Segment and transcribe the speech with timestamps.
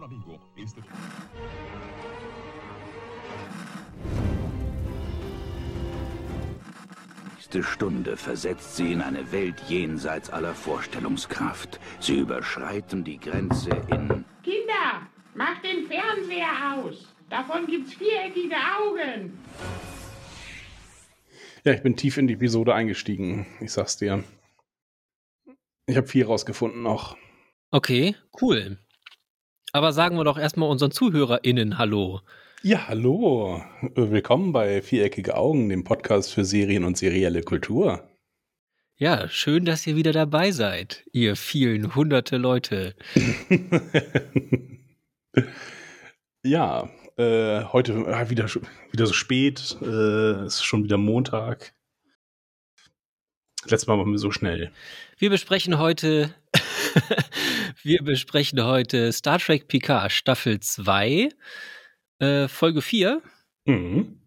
[0.00, 0.38] Ancora vivo.
[0.56, 0.82] Este...
[7.34, 11.80] nächste Stunde versetzt sie in eine Welt jenseits aller Vorstellungskraft.
[11.98, 14.24] Sie überschreiten die Grenze in...
[14.42, 17.12] Kinder, macht den Fernseher aus.
[17.28, 19.38] Davon gibt's viereckige Augen.
[21.64, 23.46] Ja, ich bin tief in die Episode eingestiegen.
[23.60, 24.24] Ich sag's dir.
[25.86, 27.16] Ich habe viel rausgefunden noch.
[27.70, 28.78] Okay, cool.
[29.72, 32.20] Aber sagen wir doch erstmal unseren ZuhörerInnen Hallo.
[32.62, 33.62] Ja, hallo.
[33.94, 38.02] Willkommen bei Viereckige Augen, dem Podcast für Serien und serielle Kultur.
[38.96, 42.96] Ja, schön, dass ihr wieder dabei seid, ihr vielen hunderte Leute.
[46.42, 48.46] ja, äh, heute äh, wieder,
[48.90, 51.72] wieder so spät, äh, ist schon wieder Montag.
[53.66, 54.72] Letztes Mal waren wir so schnell.
[55.16, 56.34] Wir besprechen heute,
[57.82, 61.28] wir besprechen heute Star Trek Picard Staffel 2.
[62.18, 63.22] Äh, Folge 4.
[63.66, 64.20] Mhm.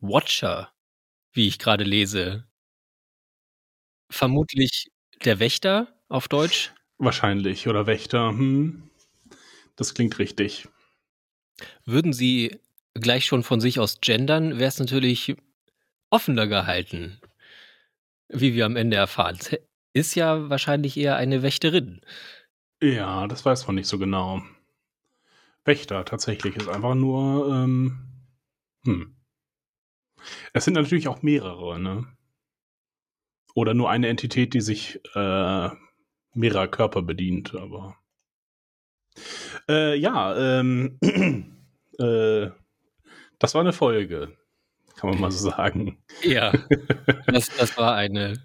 [0.00, 0.72] Watcher,
[1.32, 2.46] wie ich gerade lese.
[4.10, 4.90] Vermutlich
[5.24, 6.72] der Wächter auf Deutsch.
[6.98, 7.66] Wahrscheinlich.
[7.68, 8.28] Oder Wächter.
[8.28, 8.90] Hm.
[9.76, 10.68] Das klingt richtig.
[11.84, 12.58] Würden Sie
[12.94, 15.34] gleich schon von sich aus gendern, wäre es natürlich
[16.10, 17.20] offener gehalten.
[18.28, 19.38] Wie wir am Ende erfahren.
[19.94, 22.00] Ist ja wahrscheinlich eher eine Wächterin.
[22.82, 24.42] Ja, das weiß man nicht so genau.
[25.64, 28.04] Wächter tatsächlich ist einfach nur, ähm,
[28.84, 29.16] hm.
[30.52, 32.06] Es sind natürlich auch mehrere, ne?
[33.54, 35.70] Oder nur eine Entität, die sich äh,
[36.34, 37.96] mehrerer Körper bedient, aber.
[39.68, 40.98] Äh, ja, ähm,
[41.98, 42.50] äh,
[43.38, 44.36] das war eine Folge,
[44.96, 46.02] kann man mal so sagen.
[46.22, 46.52] Ja,
[47.26, 48.42] das, das war eine.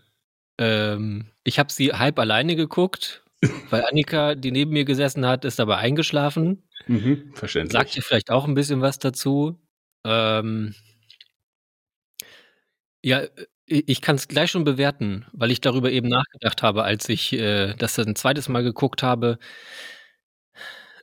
[0.60, 3.24] Ähm, ich habe sie halb alleine geguckt,
[3.70, 6.64] weil Annika, die neben mir gesessen hat, ist dabei eingeschlafen.
[6.88, 7.72] Mhm, verständlich.
[7.72, 9.58] Sagt ihr vielleicht auch ein bisschen was dazu?
[10.06, 10.76] Ähm,
[13.02, 13.24] ja,
[13.66, 17.74] ich kann es gleich schon bewerten, weil ich darüber eben nachgedacht habe, als ich äh,
[17.76, 19.40] das ein zweites Mal geguckt habe.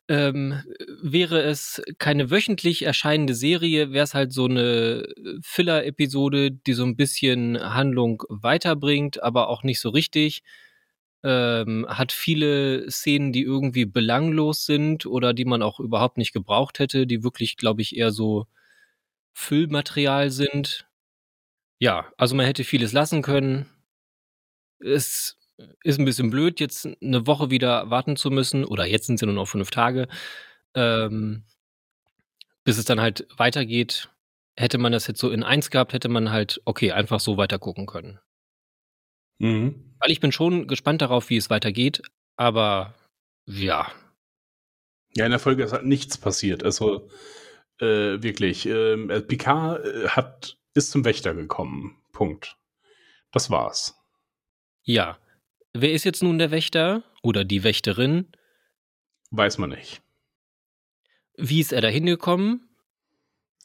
[0.08, 0.62] Ähm,
[1.02, 5.08] wäre es keine wöchentlich erscheinende Serie, wäre es halt so eine
[5.42, 10.42] Filler-Episode, die so ein bisschen Handlung weiterbringt, aber auch nicht so richtig
[11.26, 16.78] ähm, hat viele Szenen, die irgendwie belanglos sind oder die man auch überhaupt nicht gebraucht
[16.78, 18.46] hätte, die wirklich, glaube ich, eher so
[19.34, 20.86] Füllmaterial sind.
[21.80, 23.66] Ja, also man hätte vieles lassen können.
[24.78, 25.36] Es
[25.82, 29.20] ist ein bisschen blöd, jetzt eine Woche wieder warten zu müssen, oder jetzt sind es
[29.22, 30.08] ja nur noch fünf Tage,
[30.74, 31.44] ähm,
[32.64, 34.10] bis es dann halt weitergeht.
[34.58, 37.58] Hätte man das jetzt so in eins gehabt, hätte man halt, okay, einfach so weiter
[37.58, 38.18] gucken können.
[39.38, 39.94] Mhm.
[39.98, 42.02] Weil ich bin schon gespannt darauf, wie es weitergeht,
[42.36, 42.94] aber
[43.46, 43.90] ja.
[45.14, 46.62] Ja, in der Folge ist halt nichts passiert.
[46.62, 47.08] Also
[47.80, 48.66] äh, wirklich.
[48.66, 52.02] Ähm, äh, Picard äh, hat, ist zum Wächter gekommen.
[52.12, 52.56] Punkt.
[53.32, 53.98] Das war's.
[54.82, 55.18] Ja.
[55.78, 58.28] Wer ist jetzt nun der Wächter oder die Wächterin?
[59.30, 60.00] Weiß man nicht.
[61.36, 62.68] Wie ist er da hingekommen?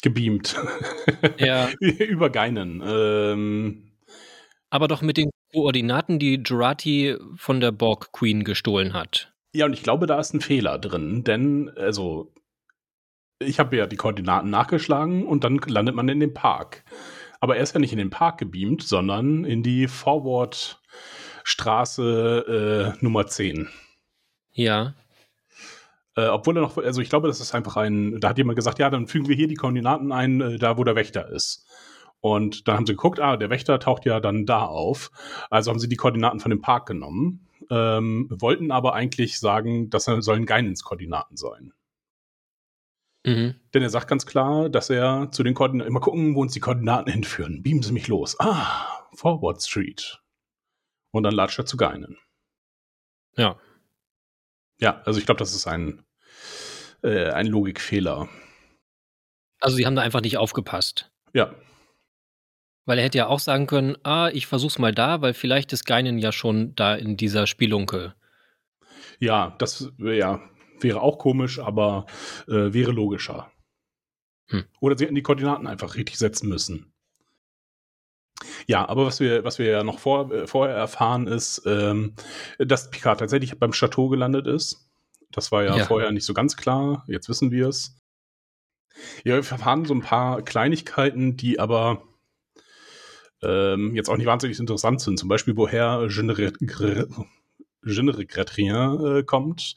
[0.01, 0.55] Gebeamt.
[1.38, 1.69] Ja.
[1.79, 2.81] Über Geinen.
[2.85, 3.91] Ähm,
[4.69, 9.33] aber doch mit den Koordinaten, die Jurati von der Borg Queen gestohlen hat.
[9.53, 12.33] Ja, und ich glaube, da ist ein Fehler drin, denn, also,
[13.39, 16.83] ich habe ja die Koordinaten nachgeschlagen und dann landet man in dem Park.
[17.39, 19.88] Aber er ist ja nicht in den Park gebeamt, sondern in die
[21.41, 23.68] Forward-Straße äh, Nummer 10.
[24.53, 24.94] Ja.
[26.16, 28.79] Äh, obwohl er noch, also ich glaube, das ist einfach ein, da hat jemand gesagt,
[28.79, 31.66] ja, dann fügen wir hier die Koordinaten ein, äh, da wo der Wächter ist.
[32.19, 35.12] Und dann haben sie geguckt, ah, der Wächter taucht ja dann da auf.
[35.50, 40.06] Also haben sie die Koordinaten von dem Park genommen, ähm, wollten aber eigentlich sagen, das
[40.06, 41.74] sollen Geinens Koordinaten sein.
[43.25, 43.56] Mhm.
[43.74, 46.59] Denn er sagt ganz klar, dass er zu den Koordinaten, immer gucken, wo uns die
[46.59, 47.63] Koordinaten hinführen.
[47.63, 48.40] Beamen Sie mich los.
[48.40, 50.20] Ah, Forward Street.
[51.11, 52.17] Und dann latscht er zu Geinen.
[53.35, 53.59] Ja.
[54.80, 56.03] Ja, also ich glaube, das ist ein,
[57.03, 58.30] äh, ein Logikfehler.
[59.59, 61.12] Also sie haben da einfach nicht aufgepasst.
[61.33, 61.53] Ja.
[62.86, 65.86] Weil er hätte ja auch sagen können, ah, ich versuch's mal da, weil vielleicht ist
[65.86, 68.15] Geinen ja schon da in dieser Spielunke.
[69.19, 70.41] Ja, das ja,
[70.80, 72.07] wäre auch komisch, aber
[72.47, 73.51] äh, wäre logischer.
[74.47, 74.65] Hm.
[74.80, 76.90] Oder sie hätten die Koordinaten einfach richtig setzen müssen.
[78.67, 82.13] Ja, aber was wir, was wir ja noch vor, äh, vorher erfahren ist, ähm,
[82.57, 84.89] dass Picard tatsächlich beim Chateau gelandet ist.
[85.31, 87.05] Das war ja, ja, vorher nicht so ganz klar.
[87.07, 87.97] Jetzt wissen wir es.
[89.23, 92.03] Ja, wir erfahren so ein paar Kleinigkeiten, die aber
[93.41, 95.17] ähm, jetzt auch nicht wahnsinnig interessant sind.
[95.17, 96.23] Zum Beispiel, woher Je
[98.03, 99.75] ne regrette rien äh, kommt.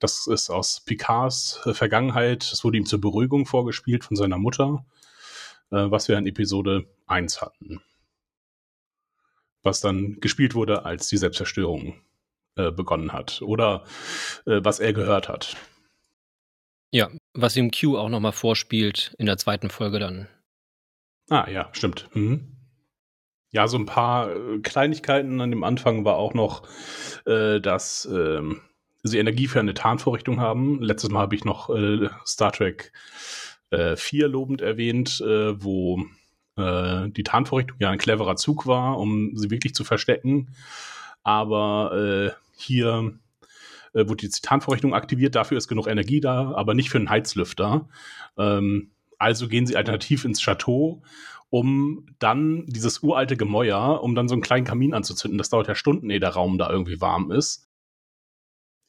[0.00, 2.50] Das ist aus Picards äh, Vergangenheit.
[2.50, 4.84] Das wurde ihm zur Beruhigung vorgespielt von seiner Mutter,
[5.70, 7.80] äh, was wir in Episode 1 hatten.
[9.64, 12.00] Was dann gespielt wurde, als die Selbstzerstörung
[12.56, 13.42] äh, begonnen hat.
[13.42, 13.82] Oder
[14.46, 15.56] äh, was er gehört hat.
[16.92, 20.28] Ja, was ihm Q auch nochmal vorspielt in der zweiten Folge dann.
[21.28, 22.08] Ah, ja, stimmt.
[22.14, 22.54] Mhm.
[23.50, 26.68] Ja, so ein paar äh, Kleinigkeiten an dem Anfang war auch noch,
[27.26, 28.40] äh, dass äh,
[29.02, 30.80] sie Energie für eine Tarnvorrichtung haben.
[30.82, 32.92] Letztes Mal habe ich noch äh, Star Trek
[33.70, 36.04] äh, 4 lobend erwähnt, äh, wo
[36.56, 40.54] äh, die Tarnvorrichtung ja ein cleverer Zug war, um sie wirklich zu verstecken.
[41.22, 43.14] Aber äh, hier
[43.92, 47.88] äh, wurde die Tarnvorrichtung aktiviert, dafür ist genug Energie da, aber nicht für einen Heizlüfter.
[48.36, 51.02] Ähm, also gehen sie alternativ ins Chateau
[51.54, 55.38] um dann dieses uralte Gemäuer, um dann so einen kleinen Kamin anzuzünden.
[55.38, 57.68] Das dauert ja Stunden, ehe der Raum da irgendwie warm ist.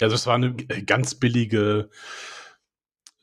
[0.01, 1.91] Also es war eine ganz billige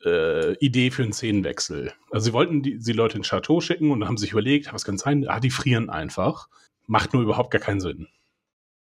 [0.05, 1.93] äh, Idee für einen Szenenwechsel.
[2.11, 4.97] Also sie wollten die, die Leute ins Chateau schicken und haben sich überlegt, was kann
[4.97, 5.27] sein?
[5.27, 6.47] Ah, die frieren einfach.
[6.87, 8.07] Macht nur überhaupt gar keinen Sinn.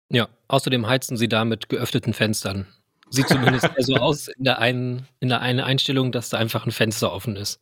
[0.10, 2.68] Ja, außerdem heizen sie da mit geöffneten Fenstern.
[3.10, 6.72] Sieht zumindest so aus in der einen, in der einen Einstellung, dass da einfach ein
[6.72, 7.60] Fenster offen ist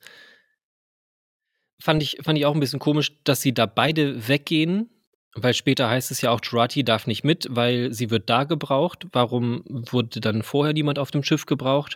[1.83, 4.89] fand ich, fand ich auch ein bisschen komisch, dass sie da beide weggehen,
[5.35, 9.07] weil später heißt es ja auch, Jurati darf nicht mit, weil sie wird da gebraucht.
[9.11, 11.95] Warum wurde dann vorher niemand auf dem Schiff gebraucht?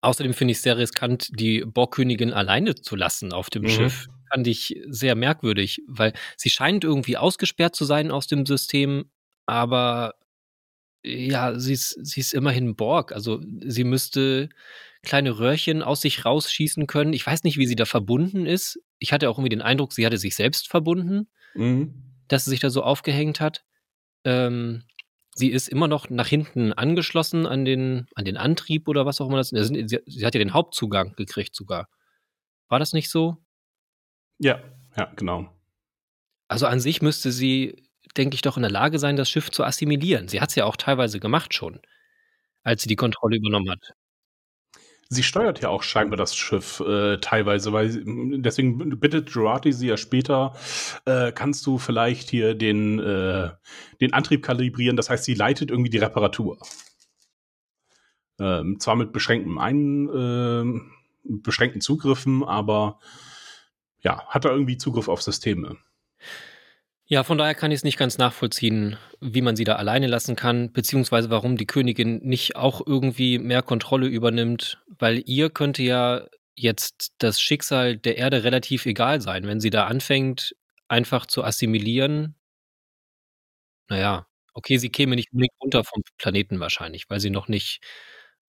[0.00, 3.68] Außerdem finde ich es sehr riskant, die Borgkönigin alleine zu lassen auf dem mhm.
[3.68, 4.06] Schiff.
[4.30, 9.10] Fand ich sehr merkwürdig, weil sie scheint irgendwie ausgesperrt zu sein aus dem System,
[9.46, 10.14] aber
[11.04, 13.12] ja, sie ist, sie ist immerhin Borg.
[13.12, 14.48] Also sie müsste
[15.02, 17.12] kleine Röhrchen aus sich rausschießen können.
[17.12, 18.80] Ich weiß nicht, wie sie da verbunden ist.
[18.98, 21.94] Ich hatte auch irgendwie den Eindruck, sie hatte sich selbst verbunden, mhm.
[22.26, 23.64] dass sie sich da so aufgehängt hat.
[24.24, 24.82] Ähm,
[25.36, 29.28] sie ist immer noch nach hinten angeschlossen an den, an den Antrieb oder was auch
[29.28, 29.68] immer das ist.
[29.68, 31.88] Sie, sie hat ja den Hauptzugang gekriegt sogar.
[32.68, 33.36] War das nicht so?
[34.38, 34.60] Ja,
[34.96, 35.52] ja, genau.
[36.48, 39.62] Also an sich müsste sie, denke ich, doch in der Lage sein, das Schiff zu
[39.62, 40.28] assimilieren.
[40.28, 41.80] Sie hat es ja auch teilweise gemacht schon,
[42.62, 43.92] als sie die Kontrolle übernommen hat.
[45.08, 48.02] Sie steuert ja auch scheinbar das Schiff äh, teilweise, weil
[48.40, 50.54] deswegen bittet Jurati sie ja später,
[51.04, 53.50] äh, kannst du vielleicht hier den, äh,
[54.00, 56.58] den Antrieb kalibrieren, das heißt, sie leitet irgendwie die Reparatur.
[58.38, 60.80] Ähm, zwar mit beschränktem ein, äh,
[61.24, 62.98] beschränkten Zugriffen, aber
[64.00, 65.76] ja, hat er irgendwie Zugriff auf Systeme.
[67.08, 70.34] Ja, von daher kann ich es nicht ganz nachvollziehen, wie man sie da alleine lassen
[70.34, 76.26] kann, beziehungsweise warum die Königin nicht auch irgendwie mehr Kontrolle übernimmt, weil ihr könnte ja
[76.56, 80.56] jetzt das Schicksal der Erde relativ egal sein, wenn sie da anfängt,
[80.88, 82.34] einfach zu assimilieren.
[83.88, 87.82] Naja, okay, sie käme nicht unbedingt runter vom Planeten wahrscheinlich, weil sie noch nicht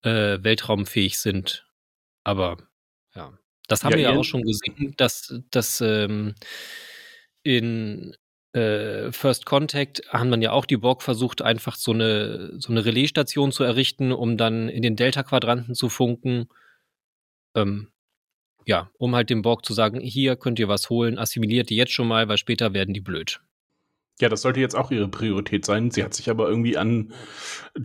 [0.01, 1.67] äh, weltraumfähig sind.
[2.23, 2.57] Aber
[3.13, 3.37] ja,
[3.67, 6.33] das haben ja, wir ja auch schon gesehen, dass, dass ähm,
[7.43, 8.15] in
[8.57, 12.85] äh, First Contact haben dann ja auch die Borg versucht, einfach so eine, so eine
[12.85, 16.47] Relaisstation zu errichten, um dann in den Delta-Quadranten zu funken.
[17.55, 17.89] Ähm,
[18.65, 21.93] ja, um halt dem Borg zu sagen, hier könnt ihr was holen, assimiliert die jetzt
[21.93, 23.39] schon mal, weil später werden die blöd.
[24.19, 25.91] Ja, das sollte jetzt auch ihre Priorität sein.
[25.91, 27.13] Sie hat sich aber irgendwie an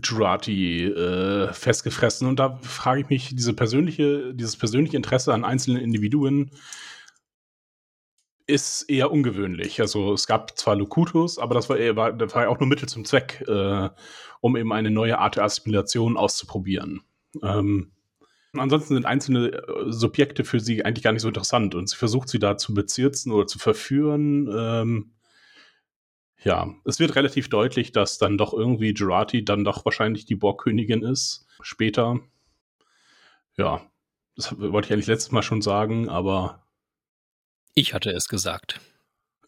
[0.03, 2.26] Jurati äh, festgefressen.
[2.26, 6.50] Und da frage ich mich, diese persönliche, dieses persönliche Interesse an einzelnen Individuen,
[8.46, 9.80] ist eher ungewöhnlich.
[9.80, 12.88] Also es gab zwar Locutus, aber das war, eher, war, das war auch nur Mittel
[12.88, 13.88] zum Zweck, äh,
[14.40, 17.02] um eben eine neue Art der Assimilation auszuprobieren.
[17.42, 17.92] Ähm,
[18.52, 22.28] ansonsten sind einzelne äh, Subjekte für sie eigentlich gar nicht so interessant und sie versucht
[22.28, 24.49] sie da zu bezirzen oder zu verführen.
[24.54, 25.12] Ähm,
[26.44, 31.02] ja, es wird relativ deutlich, dass dann doch irgendwie Jurati dann doch wahrscheinlich die Borgkönigin
[31.02, 31.46] ist.
[31.61, 32.18] Später.
[33.56, 33.82] Ja,
[34.37, 36.66] das wollte ich eigentlich letztes Mal schon sagen, aber
[37.75, 38.81] ich hatte es gesagt.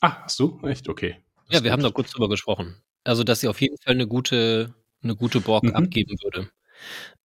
[0.00, 0.60] Ah, hast du?
[0.64, 0.88] Echt?
[0.88, 1.16] Okay.
[1.48, 2.76] Das ja, wir haben da kurz drüber gesprochen.
[3.04, 5.74] Also, dass sie auf jeden Fall eine gute, eine gute Borg mhm.
[5.74, 6.50] abgeben würde.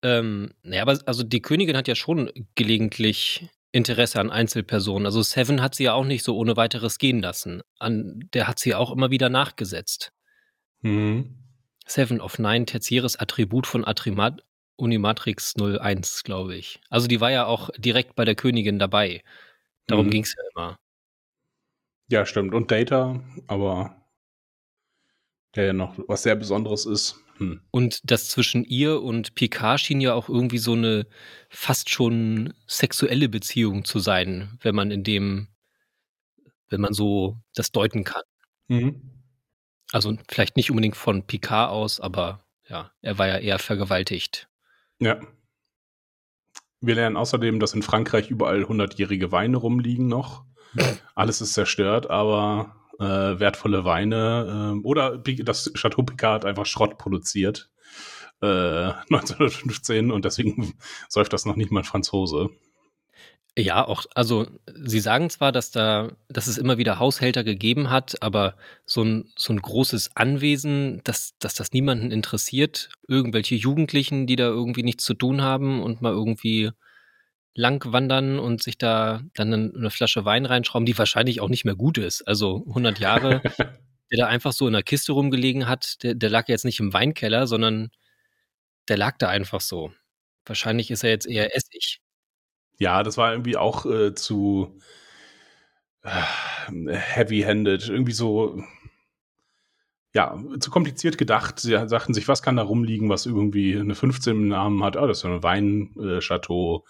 [0.01, 5.06] Ähm, naja, aber also die Königin hat ja schon gelegentlich Interesse an Einzelpersonen.
[5.06, 7.62] Also Seven hat sie ja auch nicht so ohne weiteres gehen lassen.
[7.77, 10.12] An der hat sie auch immer wieder nachgesetzt.
[10.82, 11.36] Mhm.
[11.86, 14.44] Seven of Nine, tertiäres Attribut von Attrimat
[14.75, 16.79] Unimatrix 01, glaube ich.
[16.89, 19.24] Also die war ja auch direkt bei der Königin dabei.
[19.88, 20.12] Darum mhm.
[20.12, 20.77] ging es ja immer.
[22.10, 22.54] Ja, stimmt.
[22.54, 23.96] Und Data, aber
[25.56, 27.24] der ja noch was sehr Besonderes ist.
[27.38, 27.62] Hm.
[27.72, 31.08] Und das zwischen ihr und Picard schien ja auch irgendwie so eine
[31.50, 35.48] fast schon sexuelle Beziehung zu sein, wenn man in dem,
[36.68, 38.24] wenn man so das deuten kann.
[38.68, 39.01] Mhm.
[39.92, 44.48] Also vielleicht nicht unbedingt von Picard aus, aber ja, er war ja eher vergewaltigt
[45.00, 45.20] Ja.
[46.82, 50.46] Wir lernen außerdem, dass in Frankreich überall 100-jährige Weine rumliegen noch.
[51.15, 56.97] Alles ist zerstört, aber äh, wertvolle Weine äh, oder das Chateau Picard hat einfach Schrott
[56.97, 57.69] produziert
[58.41, 58.45] äh,
[59.09, 60.73] 1915 und deswegen
[61.09, 62.49] säuft das noch nicht mal ein Franzose.
[63.57, 68.21] Ja, auch, also Sie sagen zwar, dass da, dass es immer wieder Haushälter gegeben hat,
[68.21, 74.38] aber so ein, so ein großes Anwesen, dass, dass das niemanden interessiert, irgendwelche Jugendlichen, die
[74.38, 76.71] da irgendwie nichts zu tun haben und mal irgendwie
[77.56, 81.75] lang wandern und sich da dann eine Flasche Wein reinschrauben, die wahrscheinlich auch nicht mehr
[81.75, 82.22] gut ist.
[82.27, 83.41] Also 100 Jahre,
[84.12, 86.94] der da einfach so in der Kiste rumgelegen hat, der, der lag jetzt nicht im
[86.94, 87.89] Weinkeller, sondern
[88.88, 89.91] der lag da einfach so.
[90.46, 92.01] Wahrscheinlich ist er jetzt eher Essig.
[92.79, 94.79] Ja, das war irgendwie auch äh, zu
[96.03, 96.22] äh,
[96.96, 98.63] heavy-handed, irgendwie so,
[100.13, 101.60] ja, zu kompliziert gedacht.
[101.60, 104.98] Sie sagten sich, was kann da rumliegen, was irgendwie eine 15 im Namen hat?
[104.98, 106.86] Ah, das ist ein Weinchateau.
[106.86, 106.89] Äh,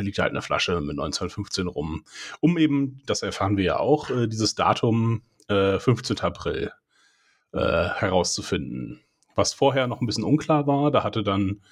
[0.00, 2.04] liegt halt eine Flasche mit 1915 rum.
[2.40, 6.20] Um eben, das erfahren wir ja auch, äh, dieses Datum äh, 15.
[6.20, 6.72] April
[7.52, 9.00] äh, herauszufinden.
[9.34, 11.62] Was vorher noch ein bisschen unklar war, da hatte dann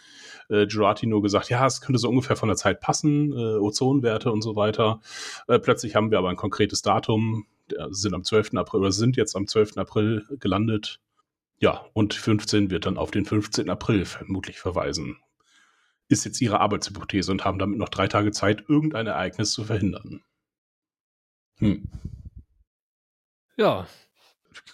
[0.48, 4.32] äh, Girardi nur gesagt, ja, es könnte so ungefähr von der Zeit passen, äh, Ozonwerte
[4.32, 5.00] und so weiter.
[5.48, 7.46] Äh, plötzlich haben wir aber ein konkretes Datum,
[7.90, 8.54] sind am 12.
[8.54, 9.76] April oder sind jetzt am 12.
[9.76, 10.98] April gelandet.
[11.60, 13.70] Ja, und 15 wird dann auf den 15.
[13.70, 15.18] April vermutlich verweisen.
[16.10, 20.22] Ist jetzt ihre Arbeitshypothese und haben damit noch drei Tage Zeit, irgendein Ereignis zu verhindern.
[21.58, 21.88] Hm.
[23.56, 23.86] Ja,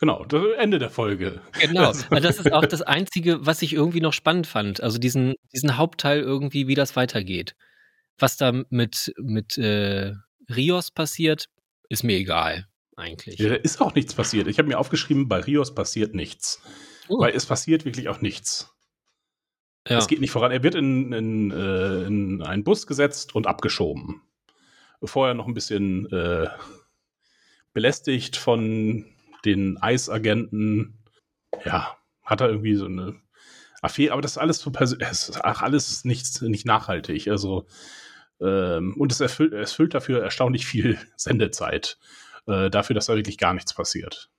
[0.00, 1.40] Genau, das Ende der Folge.
[1.60, 4.82] Genau, das ist auch das Einzige, was ich irgendwie noch spannend fand.
[4.82, 7.54] Also diesen, diesen Hauptteil irgendwie, wie das weitergeht.
[8.18, 10.14] Was da mit, mit äh,
[10.54, 11.48] Rios passiert,
[11.88, 12.66] ist mir egal,
[12.96, 13.38] eigentlich.
[13.38, 14.48] Ja, da ist auch nichts passiert.
[14.48, 16.62] Ich habe mir aufgeschrieben, bei Rios passiert nichts.
[17.08, 17.20] Oh.
[17.20, 18.74] Weil es passiert wirklich auch nichts.
[19.88, 19.98] Ja.
[19.98, 20.50] Es geht nicht voran.
[20.50, 24.22] Er wird in, in, äh, in einen Bus gesetzt und abgeschoben.
[25.02, 26.48] Vorher noch ein bisschen äh,
[27.72, 29.04] belästigt von
[29.44, 31.04] den Eisagenten.
[31.64, 33.14] Ja, hat er irgendwie so eine
[33.82, 35.08] Affäre, aber das ist alles so persönlich,
[35.42, 37.28] ach, alles nicht, nicht nachhaltig.
[37.28, 37.66] Also,
[38.40, 41.98] ähm, und es erfüllt, es füllt dafür erstaunlich viel Sendezeit,
[42.46, 44.30] äh, dafür, dass da wirklich gar nichts passiert.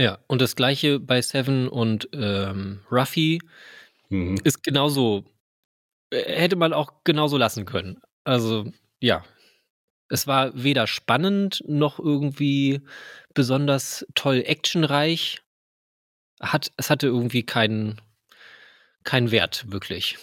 [0.00, 3.40] Ja, und das gleiche bei Seven und ähm, Ruffy
[4.08, 4.38] mhm.
[4.44, 5.24] ist genauso,
[6.10, 8.00] äh, hätte man auch genauso lassen können.
[8.24, 9.24] Also, ja,
[10.08, 12.80] es war weder spannend noch irgendwie
[13.34, 15.42] besonders toll actionreich.
[16.40, 18.00] Hat, es hatte irgendwie keinen,
[19.04, 20.18] keinen Wert, wirklich.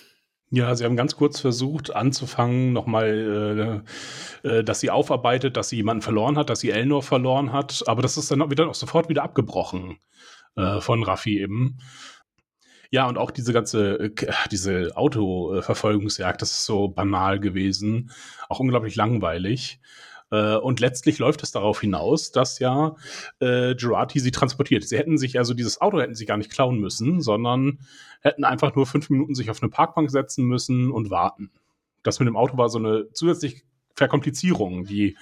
[0.51, 3.83] Ja, sie haben ganz kurz versucht anzufangen, nochmal,
[4.43, 7.83] äh, äh, dass sie aufarbeitet, dass sie jemanden verloren hat, dass sie Elnor verloren hat,
[7.87, 9.97] aber das ist dann wieder, auch sofort wieder abgebrochen
[10.55, 11.79] äh, von Raffi eben.
[12.95, 14.11] Ja, und auch diese ganze, äh,
[14.51, 18.09] diese Autoverfolgungsjagd, das ist so banal gewesen,
[18.47, 19.81] auch unglaublich langweilig.
[20.31, 22.95] Äh, und letztlich läuft es darauf hinaus, dass ja
[23.41, 24.87] äh, Girardi sie transportiert.
[24.87, 27.79] Sie hätten sich also dieses Auto hätten sie gar nicht klauen müssen, sondern
[28.21, 31.51] hätten einfach nur fünf Minuten sich auf eine Parkbank setzen müssen und warten.
[32.01, 35.17] Das mit dem Auto war so eine zusätzliche Verkomplizierung, die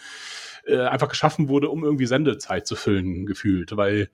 [0.67, 4.11] äh, einfach geschaffen wurde, um irgendwie Sendezeit zu füllen, gefühlt, weil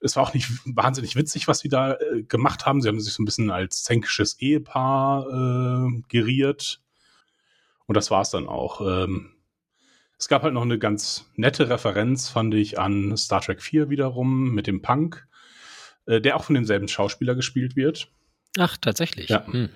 [0.00, 2.80] es war auch nicht wahnsinnig witzig, was sie da äh, gemacht haben.
[2.80, 6.80] Sie haben sich so ein bisschen als zänkisches Ehepaar äh, geriert.
[7.86, 8.80] Und das war es dann auch.
[8.80, 9.32] Ähm,
[10.18, 14.50] es gab halt noch eine ganz nette Referenz, fand ich, an Star Trek 4 wiederum
[14.52, 15.26] mit dem Punk,
[16.06, 18.08] äh, der auch von demselben Schauspieler gespielt wird.
[18.58, 19.30] Ach, tatsächlich.
[19.30, 19.46] Ja.
[19.46, 19.70] Hm.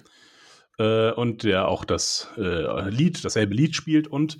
[0.78, 4.38] Äh, und der auch das äh, Lied, dasselbe Lied spielt und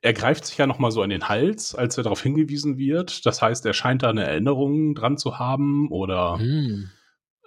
[0.00, 3.26] er greift sich ja noch mal so an den Hals, als er darauf hingewiesen wird.
[3.26, 6.90] Das heißt, er scheint da eine Erinnerung dran zu haben oder hm.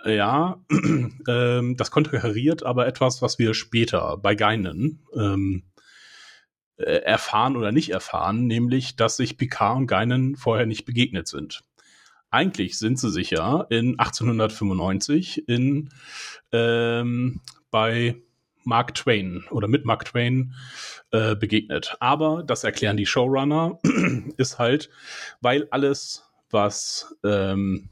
[0.05, 0.61] ja,
[1.27, 5.63] ähm, das konterkariert aber etwas, was wir später bei Geinen ähm,
[6.77, 11.63] äh, erfahren oder nicht erfahren, nämlich, dass sich Picard und Geinen vorher nicht begegnet sind.
[12.31, 15.89] Eigentlich sind sie sich ja in 1895 in
[16.51, 18.21] ähm, bei
[18.63, 20.53] Mark Twain oder mit Mark Twain
[21.11, 21.95] äh, begegnet.
[21.99, 23.79] Aber das erklären die Showrunner,
[24.37, 24.89] ist halt,
[25.41, 27.89] weil alles, was ähm,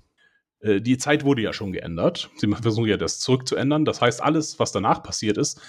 [0.62, 2.30] äh, die Zeit wurde ja schon geändert.
[2.38, 3.86] Sie versuchen ja das zurückzuändern.
[3.86, 5.62] Das heißt, alles, was danach passiert ist,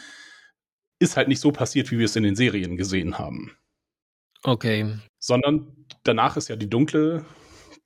[0.99, 3.57] ist halt nicht so passiert, wie wir es in den Serien gesehen haben.
[4.42, 4.99] Okay.
[5.19, 7.25] Sondern danach ist ja die dunkle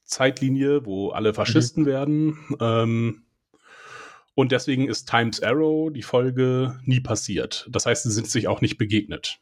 [0.05, 1.87] Zeitlinie, wo alle Faschisten mhm.
[1.87, 2.39] werden.
[2.61, 3.24] Ähm,
[4.35, 7.69] und deswegen ist Times Arrow, die Folge, nie passiert.
[7.71, 9.39] Das heißt, sie sind sich auch nicht begegnet.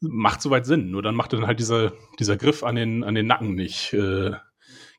[0.00, 3.26] Macht soweit Sinn, nur dann macht dann halt dieser, dieser Griff an den, an den
[3.26, 4.32] Nacken nicht äh,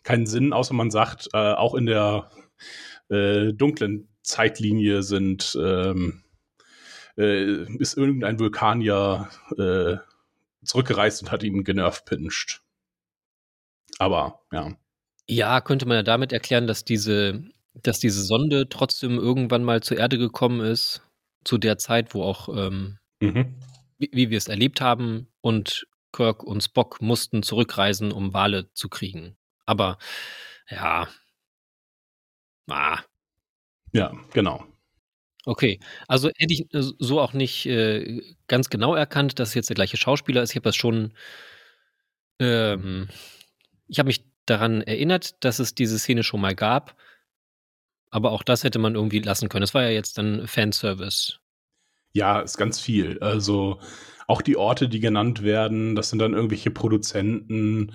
[0.04, 2.32] keinen Sinn, außer man sagt, äh, auch in der
[3.10, 6.24] äh, dunklen Zeitlinie sind, ähm,
[7.18, 9.98] äh, ist irgendein Vulkanier äh,
[10.64, 12.62] zurückgereist und hat ihn genervt pinscht.
[14.00, 14.76] Aber ja.
[15.28, 17.44] Ja, könnte man ja damit erklären, dass diese,
[17.84, 21.02] dass diese Sonde trotzdem irgendwann mal zur Erde gekommen ist,
[21.44, 23.56] zu der Zeit, wo auch, ähm, Mhm.
[23.98, 28.90] wie, wie wir es erlebt haben, und Kirk und Spock mussten zurückreisen, um Wale zu
[28.90, 29.36] kriegen.
[29.66, 29.98] Aber
[30.70, 31.08] ja.
[32.70, 33.00] Ah,
[33.94, 34.66] Ja, genau.
[35.46, 35.80] okay.
[36.08, 39.76] Also hätte ich äh, so auch nicht äh, ganz genau erkannt, dass es jetzt der
[39.76, 40.52] gleiche Schauspieler ist.
[40.52, 41.14] Ich habe das schon.
[42.40, 43.10] Ähm,
[43.88, 46.96] ich habe mich daran erinnert, dass es diese Szene schon mal gab.
[48.18, 49.62] Aber auch das hätte man irgendwie lassen können.
[49.62, 51.38] Es war ja jetzt dann Fanservice.
[52.14, 53.20] Ja, ist ganz viel.
[53.20, 53.80] Also
[54.26, 57.94] auch die Orte, die genannt werden, das sind dann irgendwelche Produzenten.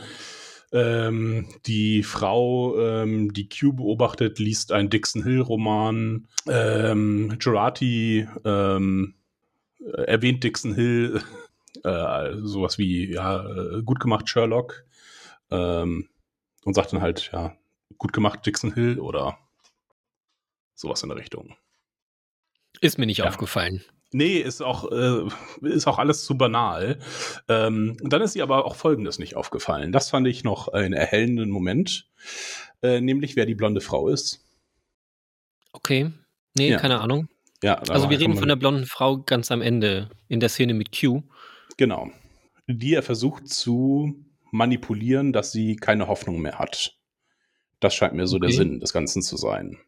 [0.71, 6.29] Ähm, die Frau, ähm, die Q beobachtet, liest einen Dixon Hill-Roman.
[6.49, 9.15] Ähm, Gerati ähm,
[10.07, 11.21] erwähnt Dixon Hill,
[11.83, 14.85] äh, sowas wie, ja, äh, gut gemacht Sherlock.
[15.51, 16.11] Ähm,
[16.65, 17.57] und sagt dann halt, ja,
[17.99, 19.37] gut gemacht Dixon Hill oder
[20.75, 21.55] sowas in der Richtung.
[22.81, 23.29] Ist mir nicht Ja.
[23.29, 23.85] aufgefallen.
[24.15, 25.27] Nee, ist auch, äh,
[25.63, 26.99] ist auch alles zu banal.
[27.49, 29.91] Ähm, dann ist ihr aber auch Folgendes nicht aufgefallen.
[29.93, 32.11] Das fand ich noch einen erhellenden Moment,
[32.83, 34.45] äh, nämlich wer die blonde Frau ist.
[35.73, 36.11] Okay.
[36.57, 36.79] Nee, Ja.
[36.79, 37.29] keine Ahnung.
[37.63, 40.91] Ja, Also wir reden von der blonden Frau ganz am Ende in der Szene mit
[40.99, 41.23] Q.
[41.77, 42.11] Genau.
[42.67, 44.15] Die er versucht zu
[44.51, 46.97] manipulieren, dass sie keine Hoffnung mehr hat.
[47.81, 48.57] Das scheint mir so der Okay.
[48.59, 49.79] Sinn des Ganzen zu sein.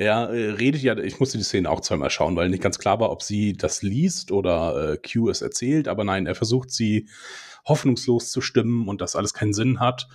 [0.00, 3.00] Er äh, redet ja, ich musste die Szene auch zweimal schauen, weil nicht ganz klar
[3.00, 7.06] war, ob sie das liest oder äh, Q es erzählt, aber nein, er versucht sie
[7.66, 10.08] hoffnungslos zu stimmen und dass alles keinen Sinn hat.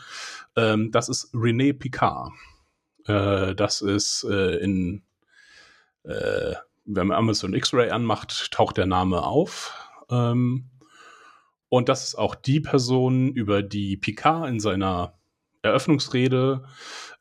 [0.56, 2.32] Ähm, das ist René Picard.
[3.06, 5.04] Äh, das ist äh, in,
[6.04, 9.72] äh, wenn man Amazon X-Ray anmacht, taucht der Name auf.
[10.10, 10.72] Ähm,
[11.70, 15.20] und das ist auch die Person, über die Picard in seiner
[15.62, 16.64] Eröffnungsrede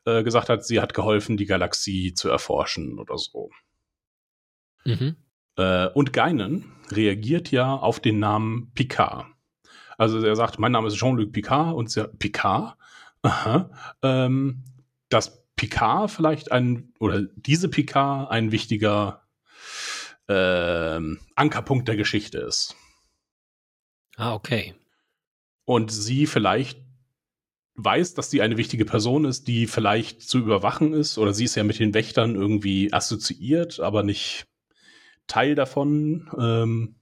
[0.05, 3.49] äh, gesagt hat, sie hat geholfen, die Galaxie zu erforschen oder so.
[4.85, 5.15] Mhm.
[5.57, 9.25] Äh, und Geinen reagiert ja auf den Namen Picard.
[9.97, 12.77] Also er sagt, mein Name ist Jean-Luc Picard und sie Picard?
[13.21, 13.69] Aha.
[14.01, 14.63] Ähm,
[15.09, 19.23] dass Picard vielleicht ein, oder diese Picard ein wichtiger
[20.27, 22.75] ähm, Ankerpunkt der Geschichte ist.
[24.17, 24.75] Ah, okay.
[25.65, 26.84] und sie vielleicht
[27.75, 31.55] weiß, dass sie eine wichtige Person ist, die vielleicht zu überwachen ist, oder sie ist
[31.55, 34.47] ja mit den Wächtern irgendwie assoziiert, aber nicht
[35.27, 36.95] Teil davon, ähm,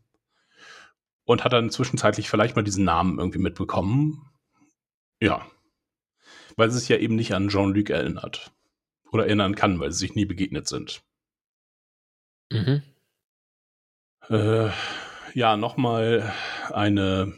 [1.25, 4.29] und hat dann zwischenzeitlich vielleicht mal diesen Namen irgendwie mitbekommen.
[5.21, 5.45] Ja.
[6.55, 8.51] Weil sie sich ja eben nicht an Jean-Luc erinnert.
[9.11, 11.03] Oder erinnern kann, weil sie sich nie begegnet sind.
[12.51, 12.81] Mhm.
[14.29, 14.69] Äh,
[15.33, 16.33] ja, nochmal
[16.71, 17.33] eine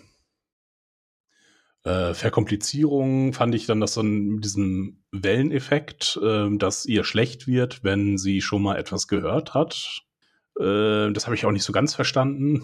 [1.86, 7.84] äh, Verkomplizierung fand ich dann, dass dann mit diesem Welleneffekt, äh, dass ihr schlecht wird,
[7.84, 10.02] wenn sie schon mal etwas gehört hat.
[10.60, 12.64] Äh, das habe ich auch nicht so ganz verstanden.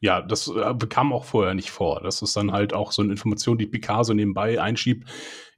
[0.00, 2.00] Ja, das äh, bekam auch vorher nicht vor.
[2.02, 5.08] Das ist dann halt auch so eine Information, die Picasso nebenbei einschiebt.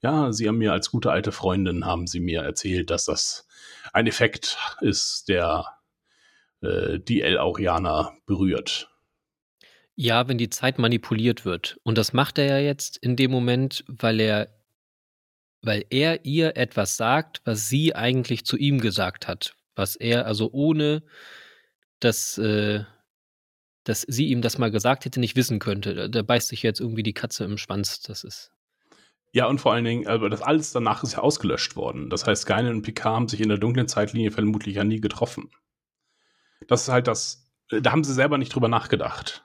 [0.02, 3.46] Ja, sie haben mir als gute alte Freundin, haben sie mir erzählt, dass das
[3.92, 5.66] ein Effekt ist, der
[6.60, 8.88] äh, die El Aurianer berührt.
[9.96, 11.78] Ja, wenn die Zeit manipuliert wird.
[11.82, 14.48] Und das macht er ja jetzt in dem Moment, weil er,
[15.62, 19.56] weil er ihr etwas sagt, was sie eigentlich zu ihm gesagt hat.
[19.74, 21.02] Was er, also ohne
[22.00, 22.84] dass, äh,
[23.84, 25.94] dass sie ihm das mal gesagt hätte, nicht wissen könnte.
[25.94, 28.00] Da, da beißt sich jetzt irgendwie die Katze im Schwanz.
[28.00, 28.52] Das ist.
[29.32, 32.10] Ja, und vor allen Dingen, aber das alles danach ist ja ausgelöscht worden.
[32.10, 35.50] Das heißt, Geinen und Picard haben sich in der dunklen Zeitlinie vermutlich ja nie getroffen.
[36.68, 39.44] Das ist halt das, da haben sie selber nicht drüber nachgedacht.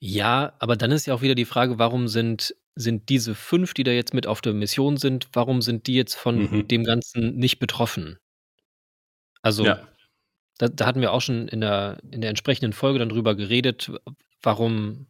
[0.00, 3.82] Ja, aber dann ist ja auch wieder die Frage, warum sind, sind diese fünf, die
[3.82, 6.68] da jetzt mit auf der Mission sind, warum sind die jetzt von Mhm.
[6.68, 8.18] dem Ganzen nicht betroffen?
[9.42, 9.88] Also, Ja.
[10.58, 13.90] da, da hatten wir auch schon in der, in der entsprechenden Folge dann drüber geredet,
[14.42, 15.06] warum,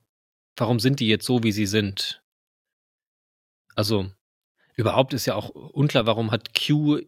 [0.56, 2.22] warum sind die jetzt so, wie sie sind?
[3.74, 4.10] Also,
[4.76, 7.00] überhaupt ist ja auch unklar, warum hat Q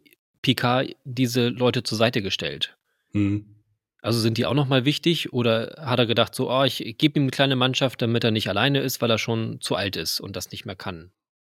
[0.42, 2.76] Picard diese Leute zur Seite gestellt?
[3.12, 3.59] Hm.
[4.02, 7.24] Also sind die auch nochmal wichtig oder hat er gedacht, so, oh, ich gebe ihm
[7.24, 10.36] eine kleine Mannschaft, damit er nicht alleine ist, weil er schon zu alt ist und
[10.36, 11.10] das nicht mehr kann?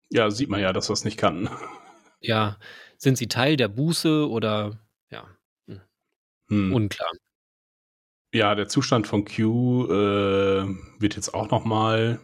[0.10, 1.50] Ja, sieht man ja, dass das nicht kann.
[2.20, 2.58] Ja,
[2.98, 5.26] sind sie Teil der Buße oder ja,
[6.52, 6.74] Hm.
[6.74, 7.10] unklar.
[8.34, 10.66] Ja, der Zustand von Q äh,
[11.00, 12.20] wird jetzt auch noch mal,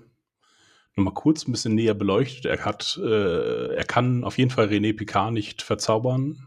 [0.95, 2.45] noch mal kurz ein bisschen näher beleuchtet.
[2.45, 6.46] Er hat, äh, er kann auf jeden Fall René Picard nicht verzaubern.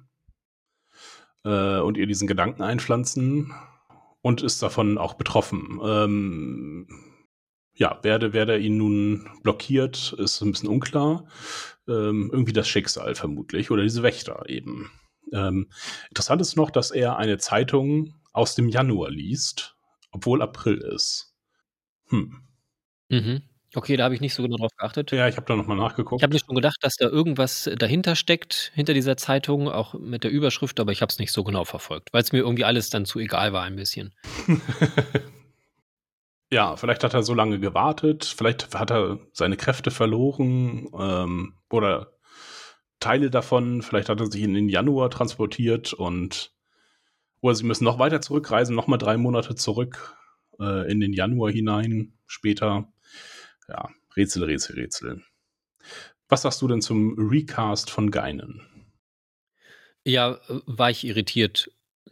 [1.44, 3.52] Äh, und ihr diesen Gedanken einpflanzen
[4.22, 5.80] und ist davon auch betroffen.
[5.82, 6.86] Ähm,
[7.74, 11.26] ja, wer, da ihn nun blockiert, ist ein bisschen unklar.
[11.88, 14.90] Ähm, irgendwie das Schicksal vermutlich oder diese Wächter eben.
[15.32, 15.70] Ähm,
[16.08, 19.76] interessant ist noch, dass er eine Zeitung aus dem Januar liest,
[20.10, 21.34] obwohl April ist.
[22.08, 22.42] Hm.
[23.08, 23.42] Mhm.
[23.74, 25.12] Okay, da habe ich nicht so genau drauf geachtet.
[25.12, 26.20] Ja, ich habe da nochmal nachgeguckt.
[26.20, 30.24] Ich habe mir schon gedacht, dass da irgendwas dahinter steckt, hinter dieser Zeitung, auch mit
[30.24, 32.90] der Überschrift, aber ich habe es nicht so genau verfolgt, weil es mir irgendwie alles
[32.90, 34.12] dann zu egal war ein bisschen.
[36.50, 42.14] ja, vielleicht hat er so lange gewartet, vielleicht hat er seine Kräfte verloren ähm, oder
[42.98, 46.52] Teile davon, vielleicht hat er sich in den Januar transportiert und
[47.40, 50.16] oder sie müssen noch weiter zurückreisen, nochmal drei Monate zurück
[50.58, 52.92] äh, in den Januar hinein später
[53.70, 55.22] ja, Rätsel, Rätsel, Rätsel.
[56.28, 58.66] Was sagst du denn zum Recast von Geinen?
[60.04, 61.70] Ja, war ich irritiert,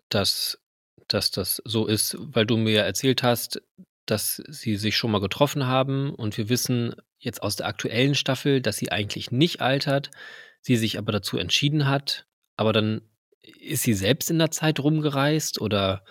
[0.09, 0.61] dass,
[1.09, 3.63] dass das so ist, weil du mir erzählt hast,
[4.07, 8.61] dass sie sich schon mal getroffen haben und wir wissen jetzt aus der aktuellen Staffel,
[8.61, 10.11] dass sie eigentlich nicht altert,
[10.61, 13.03] sie sich aber dazu entschieden hat, aber dann
[13.41, 16.05] ist sie selbst in der Zeit rumgereist oder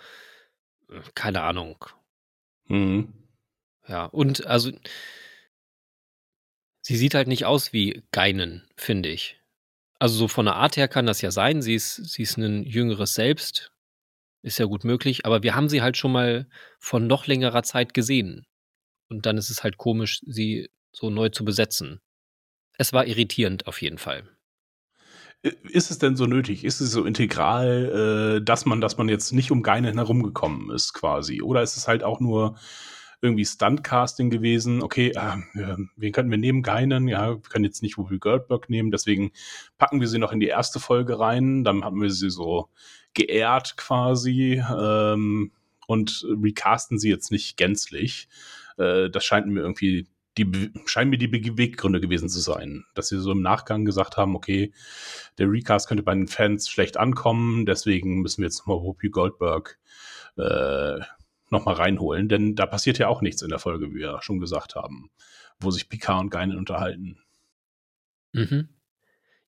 [0.90, 1.84] äh, keine Ahnung.
[2.66, 3.12] Mhm.
[3.86, 4.70] Ja, und also
[6.88, 9.38] Sie sieht halt nicht aus wie Geinen, finde ich.
[9.98, 11.60] Also so von der Art her kann das ja sein.
[11.60, 13.74] Sie ist, sie ist ein jüngeres Selbst.
[14.40, 15.26] Ist ja gut möglich.
[15.26, 16.48] Aber wir haben sie halt schon mal
[16.78, 18.46] von noch längerer Zeit gesehen.
[19.10, 22.00] Und dann ist es halt komisch, sie so neu zu besetzen.
[22.78, 24.26] Es war irritierend auf jeden Fall.
[25.42, 26.64] Ist es denn so nötig?
[26.64, 30.94] Ist es so integral, äh, dass man, dass man jetzt nicht um Geinen herumgekommen ist,
[30.94, 31.42] quasi?
[31.42, 32.58] Oder ist es halt auch nur
[33.20, 34.82] irgendwie Stuntcasting gewesen.
[34.82, 36.62] Okay, äh, wen könnten wir nehmen?
[36.62, 37.08] Geinen.
[37.08, 38.90] Ja, wir können jetzt nicht Whoopi Goldberg nehmen.
[38.90, 39.32] Deswegen
[39.76, 41.64] packen wir sie noch in die erste Folge rein.
[41.64, 42.68] Dann haben wir sie so
[43.14, 45.52] geehrt quasi ähm,
[45.86, 48.28] und recasten sie jetzt nicht gänzlich.
[48.76, 50.06] Äh, das scheint mir irgendwie
[50.38, 54.36] die scheinen mir die Beweggründe gewesen zu sein, dass sie so im Nachgang gesagt haben,
[54.36, 54.72] okay,
[55.38, 59.78] der Recast könnte bei den Fans schlecht ankommen, deswegen müssen wir jetzt nochmal Whoopi Goldberg
[60.36, 61.00] äh,
[61.50, 64.74] nochmal reinholen, denn da passiert ja auch nichts in der Folge, wie wir schon gesagt
[64.74, 65.10] haben,
[65.60, 67.18] wo sich Picard und Geinen unterhalten.
[68.32, 68.68] Mhm.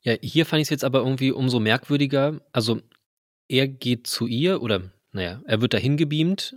[0.02, 2.40] Ja, hier fand ich es jetzt aber irgendwie umso merkwürdiger.
[2.52, 2.80] Also,
[3.48, 6.54] er geht zu ihr oder, naja, er wird dahin gebeamt,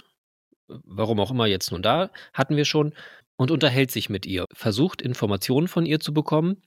[0.68, 2.94] warum auch immer jetzt nun da, hatten wir schon,
[3.36, 6.62] und unterhält sich mit ihr, versucht Informationen von ihr zu bekommen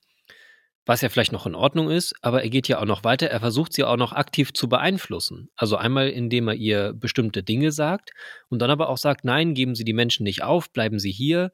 [0.87, 3.41] was ja vielleicht noch in Ordnung ist, aber er geht ja auch noch weiter, er
[3.41, 5.49] versucht sie auch noch aktiv zu beeinflussen.
[5.55, 8.11] Also einmal, indem er ihr bestimmte Dinge sagt
[8.47, 11.51] und dann aber auch sagt, nein, geben Sie die Menschen nicht auf, bleiben Sie hier.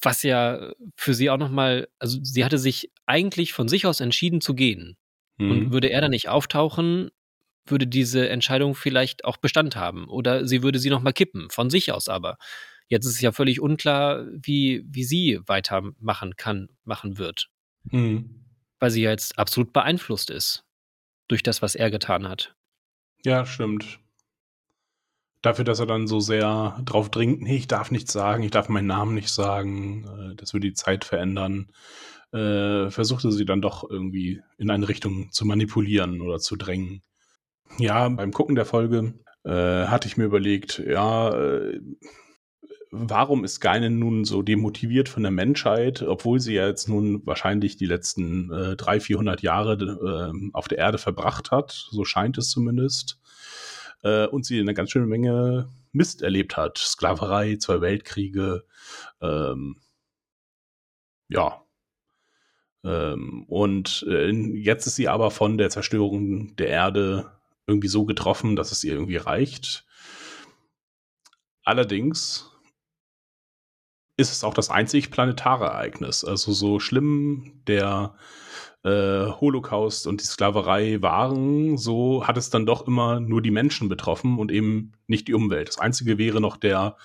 [0.00, 4.40] Was ja für sie auch nochmal, also sie hatte sich eigentlich von sich aus entschieden
[4.40, 4.96] zu gehen.
[5.36, 5.50] Mhm.
[5.50, 7.10] Und würde er dann nicht auftauchen,
[7.66, 10.08] würde diese Entscheidung vielleicht auch Bestand haben.
[10.08, 12.36] Oder sie würde sie nochmal kippen, von sich aus aber.
[12.88, 17.48] Jetzt ist es ja völlig unklar, wie, wie sie weitermachen kann, machen wird.
[17.84, 18.44] Mhm.
[18.78, 20.64] Weil sie ja jetzt absolut beeinflusst ist
[21.28, 22.54] durch das, was er getan hat.
[23.24, 24.00] Ja, stimmt.
[25.42, 28.68] Dafür, dass er dann so sehr drauf dringt, nee, ich darf nichts sagen, ich darf
[28.68, 31.72] meinen Namen nicht sagen, äh, das würde die Zeit verändern,
[32.32, 37.02] äh, versuchte sie dann doch irgendwie in eine Richtung zu manipulieren oder zu drängen.
[37.78, 39.14] Ja, beim Gucken der Folge
[39.44, 41.80] äh, hatte ich mir überlegt, ja, äh,
[42.90, 47.76] warum ist Geinen nun so demotiviert von der Menschheit, obwohl sie ja jetzt nun wahrscheinlich
[47.76, 52.50] die letzten äh, 300, 400 Jahre äh, auf der Erde verbracht hat, so scheint es
[52.50, 53.20] zumindest,
[54.02, 56.78] äh, und sie eine ganz schöne Menge Mist erlebt hat.
[56.78, 58.64] Sklaverei, zwei Weltkriege,
[59.20, 59.76] ähm,
[61.28, 61.64] ja.
[62.82, 67.30] Ähm, und äh, jetzt ist sie aber von der Zerstörung der Erde
[67.66, 69.86] irgendwie so getroffen, dass es ihr irgendwie reicht.
[71.62, 72.49] Allerdings
[74.20, 76.24] ist es auch das einzig planetare Ereignis.
[76.24, 78.14] Also so schlimm der
[78.84, 83.88] äh, Holocaust und die Sklaverei waren, so hat es dann doch immer nur die Menschen
[83.88, 85.68] betroffen und eben nicht die Umwelt.
[85.68, 86.96] Das Einzige wäre noch der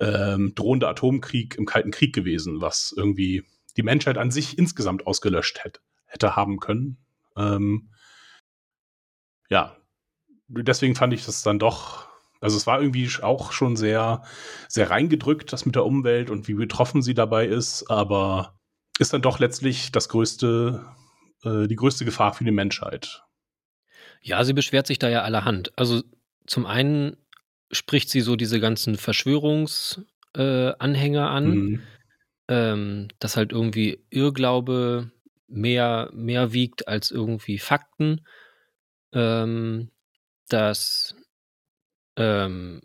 [0.00, 3.44] ähm, drohende Atomkrieg im Kalten Krieg gewesen, was irgendwie
[3.76, 6.98] die Menschheit an sich insgesamt ausgelöscht hätte, hätte haben können.
[7.36, 7.90] Ähm,
[9.50, 9.76] ja,
[10.48, 12.08] deswegen fand ich das dann doch
[12.44, 14.22] also es war irgendwie auch schon sehr,
[14.68, 18.60] sehr reingedrückt, das mit der Umwelt und wie betroffen sie dabei ist, aber
[18.98, 20.84] ist dann doch letztlich das größte,
[21.42, 23.22] äh, die größte Gefahr für die Menschheit.
[24.20, 25.72] Ja, sie beschwert sich da ja allerhand.
[25.78, 26.02] Also
[26.46, 27.16] zum einen
[27.72, 31.80] spricht sie so diese ganzen Verschwörungsanhänger äh, an, mhm.
[32.48, 35.10] ähm, dass halt irgendwie Irrglaube
[35.48, 38.26] mehr, mehr wiegt als irgendwie Fakten.
[39.12, 39.90] Ähm,
[40.48, 41.16] dass
[42.16, 42.82] ähm,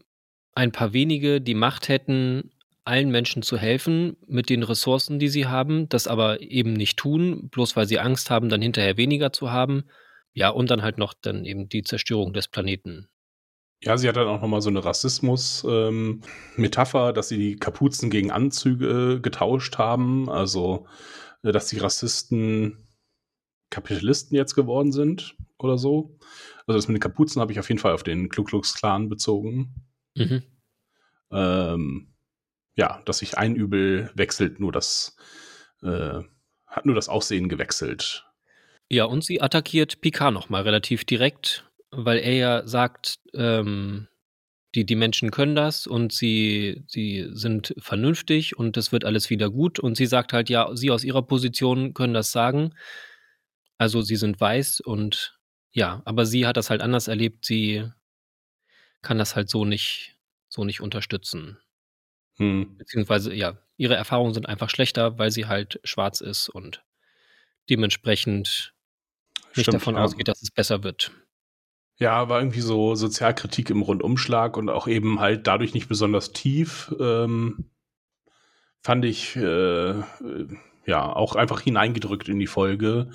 [0.54, 2.52] ein paar wenige die Macht hätten,
[2.84, 7.50] allen Menschen zu helfen mit den Ressourcen, die sie haben, das aber eben nicht tun,
[7.50, 9.84] bloß weil sie Angst haben, dann hinterher weniger zu haben.
[10.34, 13.08] Ja, und dann halt noch dann eben die Zerstörung des Planeten.
[13.82, 18.32] Ja, sie hat dann auch nochmal so eine Rassismus-Metapher, ähm, dass sie die Kapuzen gegen
[18.32, 20.30] Anzüge äh, getauscht haben.
[20.30, 20.88] Also,
[21.44, 22.90] äh, dass die Rassisten
[23.70, 26.18] Kapitalisten jetzt geworden sind oder so.
[26.70, 29.10] Also das mit den Kapuzen habe ich auf jeden Fall auf den Ku Klux Klan
[29.10, 29.74] bezogen.
[30.16, 30.44] Mhm.
[31.32, 32.14] Ähm,
[32.76, 35.18] ja, dass sich ein Übel wechselt, nur das
[35.82, 36.22] äh,
[36.68, 38.24] hat nur das Aussehen gewechselt.
[38.88, 44.08] Ja, und sie attackiert Picard nochmal relativ direkt, weil er ja sagt, ähm,
[44.76, 49.50] die, die Menschen können das und sie, sie sind vernünftig und es wird alles wieder
[49.50, 49.80] gut.
[49.80, 52.76] Und sie sagt halt, ja, sie aus ihrer Position können das sagen.
[53.80, 55.39] Also sie sind weiß und
[55.72, 57.46] ja, aber sie hat das halt anders erlebt.
[57.46, 57.90] Sie
[59.02, 61.58] kann das halt so nicht, so nicht unterstützen.
[62.36, 62.78] Hm.
[62.78, 66.84] Beziehungsweise, ja, ihre Erfahrungen sind einfach schlechter, weil sie halt schwarz ist und
[67.70, 68.74] dementsprechend
[69.56, 70.04] nicht Stimmt, davon ja.
[70.04, 71.12] ausgeht, dass es besser wird.
[71.98, 76.94] Ja, war irgendwie so Sozialkritik im Rundumschlag und auch eben halt dadurch nicht besonders tief.
[77.00, 77.72] Ähm,
[78.82, 80.02] fand ich äh,
[80.90, 83.10] ja auch einfach hineingedrückt in die Folge.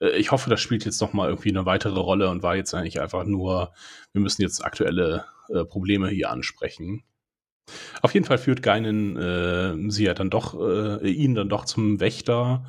[0.00, 2.74] Äh, ich hoffe, das spielt jetzt noch mal irgendwie eine weitere Rolle und war jetzt
[2.74, 3.72] eigentlich einfach nur,
[4.12, 7.04] wir müssen jetzt aktuelle äh, Probleme hier ansprechen.
[8.02, 12.00] Auf jeden Fall führt Geinen äh, sie ja dann doch, äh, ihn dann doch zum
[12.00, 12.64] Wächter,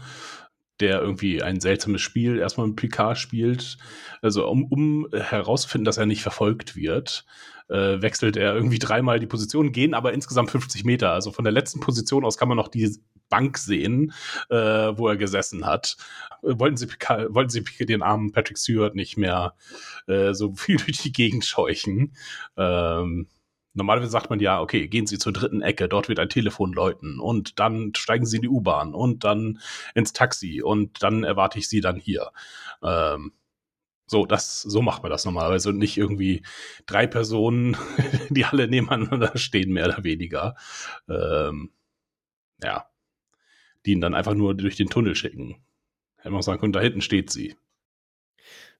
[0.80, 3.78] der irgendwie ein seltsames Spiel erstmal mit Picard spielt.
[4.22, 7.26] Also um, um herauszufinden, dass er nicht verfolgt wird,
[7.70, 11.12] äh, wechselt er irgendwie dreimal die Position, gehen aber insgesamt 50 Meter.
[11.12, 12.98] Also von der letzten Position aus kann man noch die
[13.30, 14.14] Bank sehen,
[14.50, 15.98] äh, wo er gesessen hat.
[16.44, 19.56] Äh, wollten sie, wollten sie den armen Patrick Stewart nicht mehr
[20.08, 22.14] äh, so viel durch die Gegend scheuchen.
[22.58, 23.28] Ähm,
[23.74, 27.20] Normalerweise sagt man ja, okay, gehen Sie zur dritten Ecke, dort wird ein Telefon läuten
[27.20, 29.60] und dann steigen Sie in die U-Bahn und dann
[29.94, 32.32] ins Taxi und dann erwarte ich Sie dann hier.
[32.84, 33.32] Ähm,
[34.08, 36.44] so, das, so macht man das normalerweise und nicht irgendwie
[36.88, 37.78] drei Personen,
[38.30, 40.56] die alle nebeneinander stehen, mehr oder weniger.
[41.08, 41.72] Ähm,
[42.64, 42.90] ja,
[43.90, 45.56] die ihn dann einfach nur durch den Tunnel schicken.
[46.18, 47.56] Hätte man sagen können, da hinten steht sie.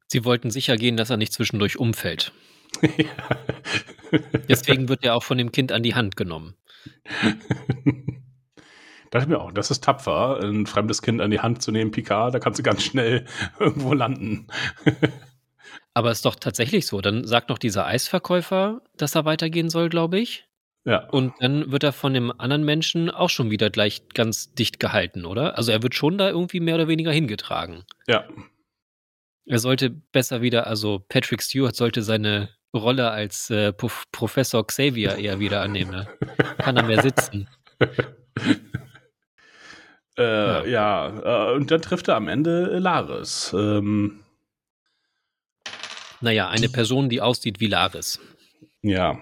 [0.06, 2.32] Sie wollten sicher gehen, dass er nicht zwischendurch umfällt.
[4.48, 6.54] Deswegen wird er auch von dem Kind an die Hand genommen.
[9.10, 12.36] Dachte mir auch, das ist tapfer, ein fremdes Kind an die Hand zu nehmen, Picard,
[12.36, 13.26] da kannst du ganz schnell
[13.60, 14.46] irgendwo landen.
[15.96, 17.02] Aber ist doch tatsächlich so.
[17.02, 20.49] Dann sagt noch dieser Eisverkäufer, dass er weitergehen soll, glaube ich.
[20.86, 21.08] Ja.
[21.10, 25.26] Und dann wird er von dem anderen Menschen auch schon wieder gleich ganz dicht gehalten,
[25.26, 25.58] oder?
[25.58, 27.84] Also er wird schon da irgendwie mehr oder weniger hingetragen.
[28.08, 28.26] Ja.
[29.46, 35.40] Er sollte besser wieder, also Patrick Stewart sollte seine Rolle als äh, Professor Xavier eher
[35.40, 35.92] wieder annehmen.
[35.92, 36.08] Ne?
[36.60, 37.50] Kann er mehr sitzen.
[40.18, 43.54] äh, ja, ja äh, und dann trifft er am Ende Laris.
[43.58, 44.24] Ähm,
[46.22, 48.20] naja, eine Person, die aussieht wie Laris.
[48.82, 49.18] Ja.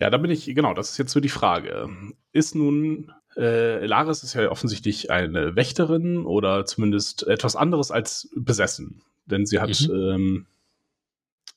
[0.00, 1.88] Ja, da bin ich, genau, das ist jetzt so die Frage.
[2.32, 9.02] Ist nun, äh, Laris ist ja offensichtlich eine Wächterin oder zumindest etwas anderes als besessen.
[9.26, 9.94] Denn sie hat mhm.
[9.94, 10.46] ähm,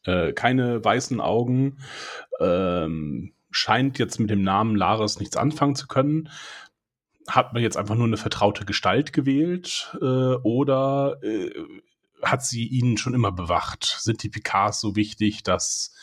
[0.06, 1.78] äh, keine weißen Augen,
[2.39, 6.30] ähm, scheint jetzt mit dem Namen Laris nichts anfangen zu können.
[7.28, 11.52] Hat man jetzt einfach nur eine vertraute Gestalt gewählt äh, oder äh,
[12.21, 13.97] hat sie ihn schon immer bewacht?
[13.99, 15.93] Sind die Picards so wichtig, dass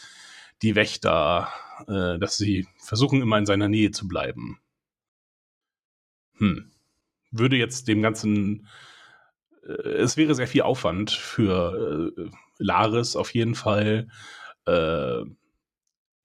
[0.63, 1.49] die Wächter,
[1.89, 4.61] äh, dass sie versuchen, immer in seiner Nähe zu bleiben?
[6.39, 6.71] Hm.
[7.31, 8.67] Würde jetzt dem Ganzen
[9.67, 14.09] äh, es wäre sehr viel Aufwand für äh, Laris auf jeden Fall
[14.67, 15.23] äh,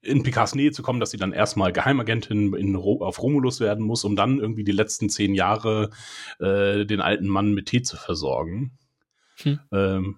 [0.03, 4.03] in Picards Nähe zu kommen, dass sie dann erstmal Geheimagentin in, auf Romulus werden muss,
[4.03, 5.91] um dann irgendwie die letzten zehn Jahre
[6.39, 8.71] äh, den alten Mann mit Tee zu versorgen.
[9.43, 9.59] Hm.
[9.71, 10.17] Ähm,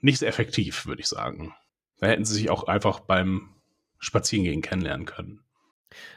[0.00, 1.54] nicht sehr effektiv, würde ich sagen.
[2.02, 3.50] Da hätten sie sich auch einfach beim
[4.00, 5.38] Spazierengehen kennenlernen können.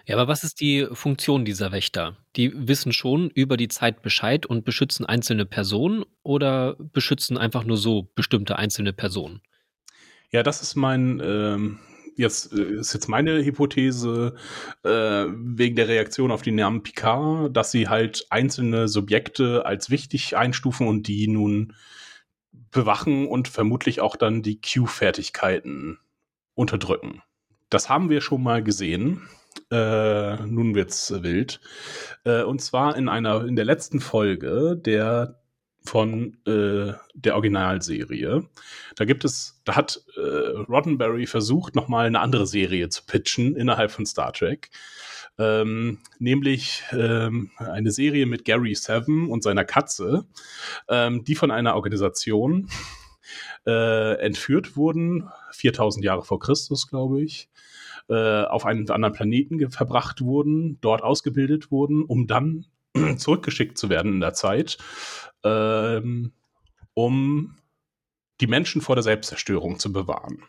[0.08, 2.18] Ja, aber was ist die Funktion dieser Wächter?
[2.36, 7.78] Die wissen schon über die Zeit Bescheid und beschützen einzelne Personen oder beschützen einfach nur
[7.78, 9.42] so bestimmte einzelne Personen?
[10.32, 11.78] Ja, das ist mein, ähm,
[12.16, 14.34] jetzt äh, ist jetzt meine Hypothese
[14.82, 20.36] äh, wegen der Reaktion auf die Namen Picard, dass sie halt einzelne Subjekte als wichtig
[20.36, 21.74] einstufen und die nun
[22.76, 25.98] bewachen und vermutlich auch dann die Q-Fertigkeiten
[26.54, 27.24] unterdrücken.
[27.70, 29.28] Das haben wir schon mal gesehen
[29.72, 31.60] äh, nun wird's wild.
[32.24, 35.40] Äh, und zwar in einer, in der letzten Folge der
[35.84, 38.48] von äh, der Originalserie.
[38.96, 43.92] Da gibt es, da hat äh, Roddenberry versucht, nochmal eine andere Serie zu pitchen innerhalb
[43.92, 44.72] von Star Trek.
[45.38, 50.26] Ähm, nämlich ähm, eine Serie mit Gary Seven und seiner Katze,
[50.88, 52.70] ähm, die von einer Organisation
[53.66, 57.50] äh, entführt wurden, 4000 Jahre vor Christus, glaube ich,
[58.08, 62.66] äh, auf einen anderen Planeten verbracht wurden, dort ausgebildet wurden, um dann
[63.18, 64.78] zurückgeschickt zu werden in der Zeit,
[65.44, 66.32] ähm,
[66.94, 67.58] um
[68.42, 70.44] die Menschen vor der Selbstzerstörung zu bewahren.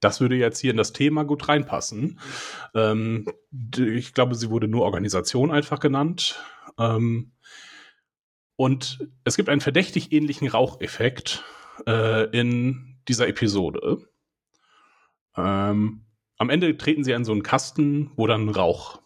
[0.00, 2.18] Das würde jetzt hier in das Thema gut reinpassen.
[2.74, 3.26] Ähm,
[3.76, 6.42] ich glaube, sie wurde nur Organisation einfach genannt.
[6.78, 7.32] Ähm,
[8.56, 11.44] und es gibt einen verdächtig ähnlichen Raucheffekt
[11.86, 14.06] äh, in dieser Episode.
[15.36, 19.02] Ähm, am Ende treten sie an so einen Kasten, wo dann Rauch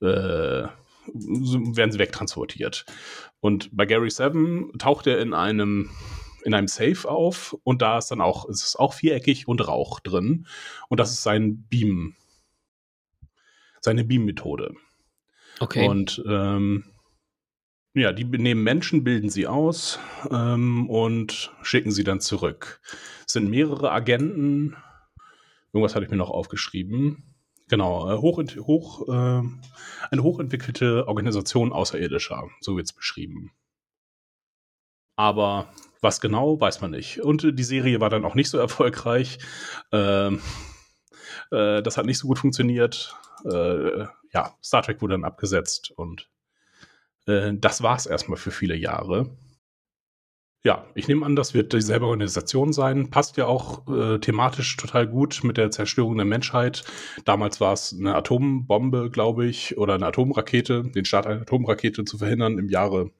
[0.00, 0.66] äh,
[1.06, 2.86] werden sie wegtransportiert.
[3.40, 5.90] Und bei Gary Seven taucht er in einem
[6.44, 10.00] in einem Safe auf und da ist dann auch, es ist auch viereckig und Rauch
[10.00, 10.46] drin.
[10.88, 12.14] Und das ist sein Beam,
[13.80, 14.74] seine Beam-Methode.
[15.60, 15.88] Okay.
[15.88, 16.84] Und ähm,
[17.94, 19.98] ja, die nehmen Menschen, bilden sie aus
[20.30, 22.80] ähm, und schicken sie dann zurück.
[23.26, 24.76] Es sind mehrere Agenten.
[25.72, 27.34] Irgendwas hatte ich mir noch aufgeschrieben.
[27.68, 29.42] Genau, äh, hoch, hoch, äh,
[30.10, 33.52] eine hochentwickelte Organisation Außerirdischer, so wird es beschrieben.
[35.16, 35.72] Aber
[36.04, 37.20] was genau, weiß man nicht.
[37.20, 39.38] Und die Serie war dann auch nicht so erfolgreich.
[39.90, 40.40] Ähm,
[41.50, 43.16] äh, das hat nicht so gut funktioniert.
[43.44, 46.30] Äh, ja, Star Trek wurde dann abgesetzt und
[47.26, 49.36] äh, das war es erstmal für viele Jahre.
[50.66, 53.10] Ja, ich nehme an, das wird dieselbe Organisation sein.
[53.10, 56.84] Passt ja auch äh, thematisch total gut mit der Zerstörung der Menschheit.
[57.26, 62.16] Damals war es eine Atombombe, glaube ich, oder eine Atomrakete, den Start einer Atomrakete zu
[62.16, 63.10] verhindern im Jahre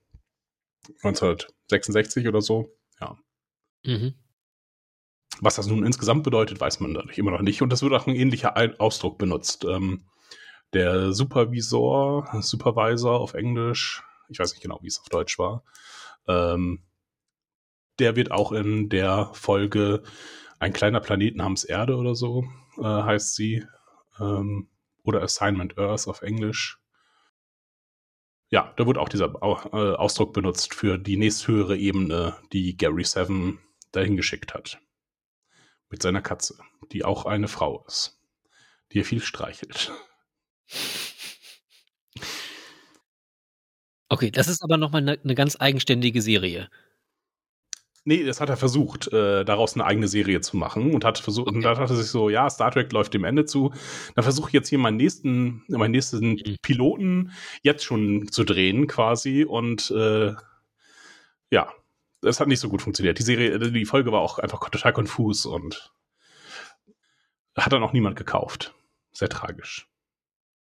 [1.02, 2.76] 1966 oder so.
[3.00, 3.16] Ja.
[3.84, 4.14] Mhm.
[5.40, 7.60] Was das nun insgesamt bedeutet, weiß man dadurch immer noch nicht.
[7.62, 9.64] Und das wird auch ein ähnlicher Ausdruck benutzt.
[9.64, 10.06] Ähm,
[10.72, 15.64] der Supervisor, Supervisor auf Englisch, ich weiß nicht genau, wie es auf Deutsch war,
[16.26, 16.82] ähm,
[17.98, 20.02] der wird auch in der Folge
[20.58, 22.44] Ein kleiner Planet namens Erde oder so,
[22.78, 23.64] äh, heißt sie.
[24.18, 24.68] Ähm,
[25.02, 26.80] oder Assignment Earth auf Englisch.
[28.50, 33.58] Ja, da wird auch dieser äh, Ausdruck benutzt für die nächsthöhere Ebene, die Gary Seven
[33.92, 34.80] dahin geschickt hat.
[35.90, 36.58] Mit seiner Katze,
[36.92, 38.20] die auch eine Frau ist,
[38.92, 39.92] die er viel streichelt.
[44.08, 46.70] Okay, das ist aber nochmal eine ne ganz eigenständige Serie.
[48.06, 51.48] Nee, das hat er versucht, äh, daraus eine eigene Serie zu machen und hat versucht,
[51.48, 51.56] okay.
[51.56, 53.72] und da dachte sich so, ja, Star Trek läuft dem Ende zu.
[54.14, 56.56] Dann versuche ich jetzt hier meinen nächsten, meinen nächsten mhm.
[56.60, 59.44] Piloten jetzt schon zu drehen, quasi.
[59.44, 60.34] Und äh,
[61.50, 61.72] ja,
[62.20, 63.18] das hat nicht so gut funktioniert.
[63.18, 65.94] Die Serie, die Folge war auch einfach total konfus und
[67.56, 68.74] hat dann auch niemand gekauft.
[69.12, 69.88] Sehr tragisch.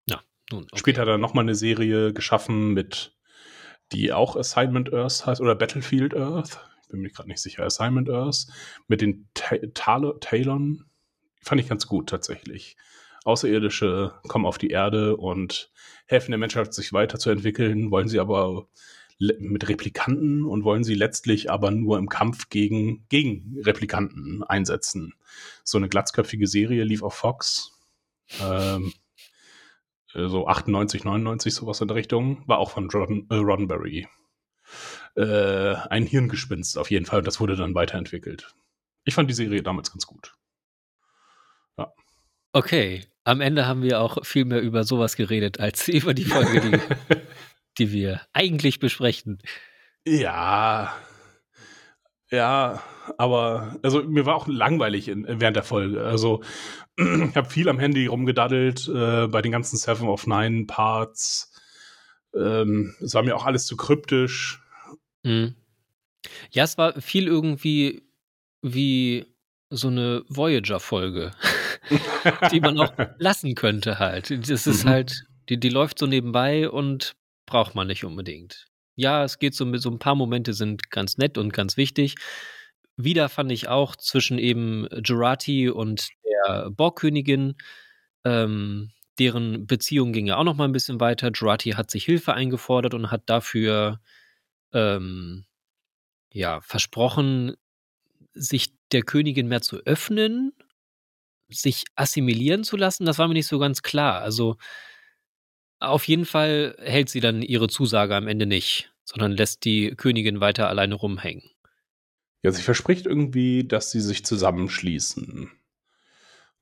[0.07, 0.65] Ja, nun.
[0.65, 0.79] Okay.
[0.79, 3.17] Später hat er nochmal eine Serie geschaffen mit,
[3.93, 8.47] die auch Assignment Earth heißt oder Battlefield Earth bin mir gerade nicht sicher, Assignment Earth,
[8.89, 9.29] mit den
[9.75, 10.85] Talon,
[11.43, 12.77] fand ich ganz gut tatsächlich.
[13.25, 15.71] Außerirdische kommen auf die Erde und
[16.07, 18.67] helfen der Menschheit, sich weiterzuentwickeln, wollen sie aber
[19.19, 25.13] mit Replikanten und wollen sie letztlich aber nur im Kampf gegen, gegen Replikanten einsetzen.
[25.63, 27.79] So eine glatzköpfige Serie lief auf Fox.
[28.43, 28.95] Ähm,
[30.13, 32.43] so 98, 99, sowas in der Richtung.
[32.47, 32.89] War auch von
[33.31, 34.09] äh, Roddenberry
[35.17, 37.23] äh, ein Hirngespinst auf jeden Fall.
[37.23, 38.55] Das wurde dann weiterentwickelt.
[39.05, 40.35] Ich fand die Serie damals ganz gut.
[41.79, 41.93] Ja.
[42.53, 46.61] Okay, am Ende haben wir auch viel mehr über sowas geredet, als über die Folge,
[46.61, 47.17] die,
[47.79, 49.43] die wir eigentlich besprechen.
[50.07, 50.95] Ja,
[52.31, 52.81] ja,
[53.19, 56.05] aber also mir war auch langweilig in, während der Folge.
[56.05, 56.43] Also
[56.97, 61.53] ich habe viel am Handy rumgedaddelt äh, bei den ganzen Seven of Nine Parts.
[62.35, 64.63] Ähm, es war mir auch alles zu kryptisch.
[65.23, 65.55] Mhm.
[66.51, 68.03] Ja, es war viel irgendwie
[68.63, 69.27] wie
[69.71, 71.33] so eine Voyager-Folge,
[72.53, 74.31] die man auch lassen könnte halt.
[74.49, 74.89] Das ist mhm.
[74.89, 77.15] halt, die, die läuft so nebenbei und
[77.47, 78.67] braucht man nicht unbedingt.
[78.97, 82.17] Ja, es geht so mit so ein paar Momente sind ganz nett und ganz wichtig.
[82.97, 87.55] Wieder fand ich auch zwischen eben Jurati und der Borgkönigin,
[88.25, 91.31] ähm, deren Beziehung ging ja auch noch mal ein bisschen weiter.
[91.33, 94.01] Jurati hat sich Hilfe eingefordert und hat dafür
[94.73, 95.45] ähm,
[96.33, 97.57] ja, versprochen,
[98.33, 100.53] sich der Königin mehr zu öffnen,
[101.49, 103.05] sich assimilieren zu lassen.
[103.05, 104.21] Das war mir nicht so ganz klar.
[104.21, 104.57] Also
[105.81, 110.41] auf jeden Fall hält sie dann ihre Zusage am Ende nicht, sondern lässt die Königin
[110.41, 111.51] weiter alleine rumhängen.
[112.43, 115.51] Ja, sie verspricht irgendwie, dass sie sich zusammenschließen.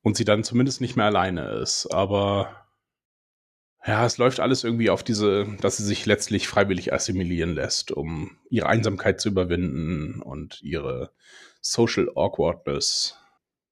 [0.03, 1.87] Und sie dann zumindest nicht mehr alleine ist.
[1.93, 2.68] Aber
[3.87, 8.39] ja, es läuft alles irgendwie auf diese, dass sie sich letztlich freiwillig assimilieren lässt, um
[8.51, 11.13] ihre Einsamkeit zu überwinden und ihre
[11.61, 13.17] Social Awkwardness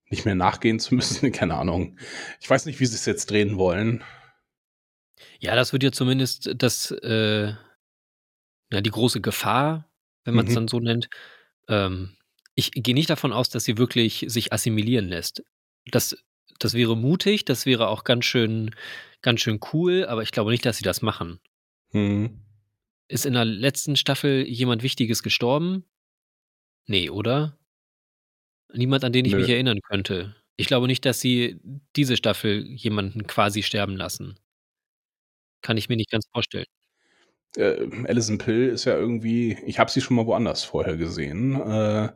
[0.09, 1.33] nicht mehr nachgehen zu müssen.
[1.33, 1.99] Keine Ahnung.
[2.41, 4.03] Ich weiß nicht, wie sie es jetzt drehen wollen.
[5.41, 7.53] Ja, das wird ja zumindest das, äh,
[8.73, 9.89] ja, die große Gefahr,
[10.25, 10.55] wenn man es Mhm.
[10.57, 11.09] dann so nennt.
[11.69, 12.17] Ähm,
[12.55, 15.43] ich gehe nicht davon aus, dass sie wirklich sich assimilieren lässt.
[15.91, 16.17] Das,
[16.59, 18.75] das wäre mutig, das wäre auch ganz schön,
[19.23, 21.41] ganz schön cool, aber ich glaube nicht, dass sie das machen.
[21.91, 22.41] Hm.
[23.09, 25.85] Ist in der letzten Staffel jemand Wichtiges gestorben?
[26.87, 27.59] Nee, oder?
[28.73, 29.41] Niemand, an den ich Nö.
[29.41, 30.35] mich erinnern könnte.
[30.57, 31.61] Ich glaube nicht, dass sie
[31.95, 34.39] diese Staffel jemanden quasi sterben lassen.
[35.63, 36.67] Kann ich mir nicht ganz vorstellen.
[37.57, 41.61] Äh, Alison Pill ist ja irgendwie, ich habe sie schon mal woanders vorher gesehen.
[41.61, 42.11] Äh,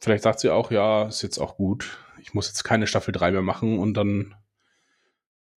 [0.00, 1.98] vielleicht sagt sie auch, ja, ist jetzt auch gut.
[2.24, 4.34] Ich muss jetzt keine Staffel 3 mehr machen und dann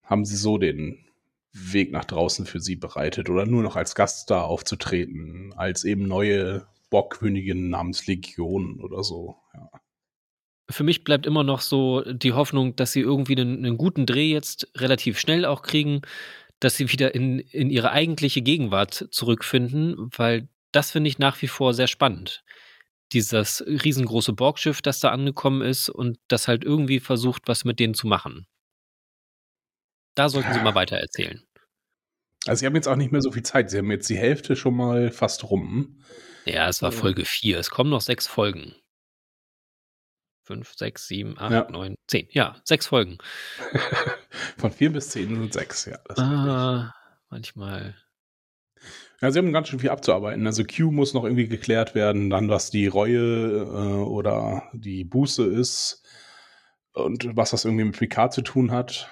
[0.03, 1.05] haben sie so den
[1.53, 6.68] Weg nach draußen für sie bereitet oder nur noch als Gaststar aufzutreten, als eben neue
[6.89, 9.38] Borgkönigin namens Legion oder so.
[9.53, 9.70] Ja.
[10.70, 14.32] Für mich bleibt immer noch so die Hoffnung, dass sie irgendwie einen, einen guten Dreh
[14.32, 16.01] jetzt relativ schnell auch kriegen,
[16.59, 21.47] dass sie wieder in, in ihre eigentliche Gegenwart zurückfinden, weil das finde ich nach wie
[21.47, 22.43] vor sehr spannend.
[23.14, 27.93] Dieses riesengroße Borgschiff, das da angekommen ist und das halt irgendwie versucht, was mit denen
[27.93, 28.45] zu machen.
[30.16, 31.43] Da sollten sie mal weiter erzählen.
[32.45, 33.70] Also sie haben jetzt auch nicht mehr so viel Zeit.
[33.70, 36.01] Sie haben jetzt die Hälfte schon mal fast rum.
[36.45, 36.91] Ja, es war.
[36.91, 37.60] Folge 4.
[37.60, 38.74] Es kommen noch sechs Folgen.
[40.45, 41.68] Fünf, sechs, sieben, acht, Ja.
[41.70, 42.28] neun, zehn.
[42.32, 43.18] Ja, sechs Folgen.
[44.58, 45.99] Von vier bis zehn sind sechs, ja.
[46.16, 46.93] Ah,
[47.30, 47.95] manchmal.
[49.22, 50.45] Ja, sie haben ganz schön viel abzuarbeiten.
[50.45, 55.43] Also Q muss noch irgendwie geklärt werden, dann was die Reue äh, oder die Buße
[55.45, 56.03] ist
[56.93, 59.09] und was das irgendwie mit Picard zu tun hat.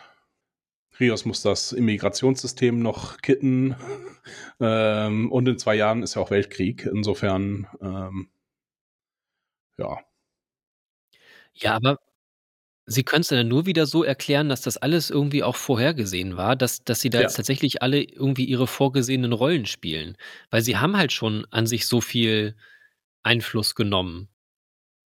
[1.00, 3.76] Rios muss das Immigrationssystem noch kitten
[4.60, 6.86] ähm, und in zwei Jahren ist ja auch Weltkrieg.
[6.86, 8.30] Insofern, ähm,
[9.78, 10.00] ja.
[11.54, 11.98] Ja, aber
[12.88, 16.56] Sie können es dann nur wieder so erklären, dass das alles irgendwie auch vorhergesehen war,
[16.56, 17.24] dass, dass sie da Ja.
[17.24, 20.18] jetzt tatsächlich alle irgendwie ihre vorgesehenen Rollen spielen.
[20.52, 22.56] Weil sie haben halt schon an sich so viel
[23.24, 24.30] Einfluss genommen.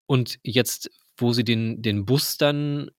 [0.07, 2.91] Und jetzt, wo sie den, den Bus dann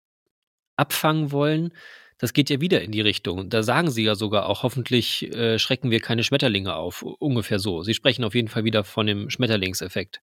[0.77, 1.73] abfangen wollen,
[2.19, 3.49] das geht ja wieder in die Richtung.
[3.49, 7.03] Da sagen sie ja sogar auch, hoffentlich äh, schrecken wir keine Schmetterlinge auf.
[7.03, 7.83] Ungefähr so.
[7.83, 10.21] Sie sprechen auf jeden Fall wieder von dem Schmetterlingseffekt.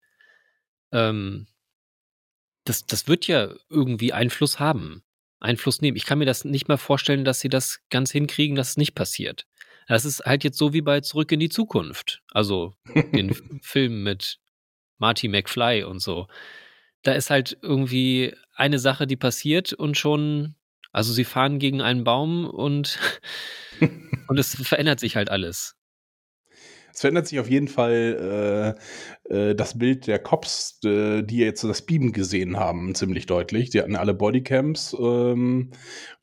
[0.92, 1.46] Ähm,
[2.64, 5.02] das, das wird ja irgendwie Einfluss haben.
[5.40, 5.96] Einfluss nehmen.
[5.96, 8.94] Ich kann mir das nicht mehr vorstellen, dass sie das ganz hinkriegen, dass es nicht
[8.94, 9.46] passiert.
[9.86, 12.22] Das ist halt jetzt so wie bei Zurück in die Zukunft.
[12.32, 14.38] Also den Film mit
[14.98, 16.26] Marty McFly und so.
[17.02, 20.54] Da ist halt irgendwie eine Sache, die passiert und schon,
[20.92, 22.98] also sie fahren gegen einen Baum und,
[24.28, 25.76] und es verändert sich halt alles.
[26.94, 28.76] Es verändert sich auf jeden Fall
[29.28, 33.70] äh, äh, das Bild der Cops, äh, die jetzt das Beamen gesehen haben, ziemlich deutlich.
[33.70, 34.96] Die hatten alle Bodycams.
[34.98, 35.72] Ähm,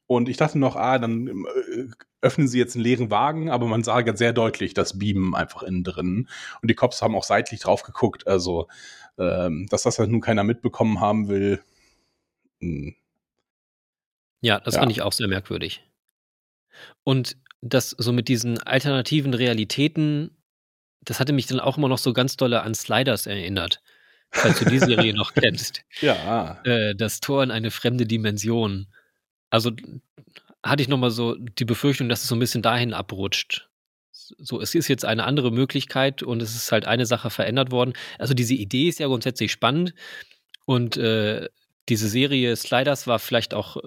[0.07, 1.85] und ich dachte noch, ah, dann äh,
[2.21, 5.63] öffnen sie jetzt einen leeren Wagen, aber man sah ganz sehr deutlich das Beamen einfach
[5.63, 6.29] innen drin.
[6.61, 8.27] Und die Cops haben auch seitlich drauf geguckt.
[8.27, 8.67] Also,
[9.17, 11.61] ähm, dass das halt nun keiner mitbekommen haben will.
[12.61, 12.95] hm,
[14.41, 14.79] Ja, das Ja.
[14.81, 15.83] fand ich auch sehr merkwürdig.
[17.03, 20.35] Und das so mit diesen alternativen Realitäten,
[21.01, 23.81] das hatte mich dann auch immer noch so ganz dolle an Sliders erinnert.
[24.31, 25.83] Falls du die Serie noch kennst.
[25.99, 26.15] Ja,
[26.63, 28.87] Äh, das Tor in eine fremde Dimension.
[29.49, 29.71] Also
[30.63, 33.67] hatte ich noch mal so die Befürchtung, dass es so ein bisschen dahin abrutscht.
[34.13, 37.93] So, es ist jetzt eine andere Möglichkeit und es ist halt eine Sache verändert worden.
[38.17, 39.93] Also diese Idee ist ja grundsätzlich spannend
[40.65, 41.49] und äh,
[41.89, 43.77] diese Serie Sliders war vielleicht auch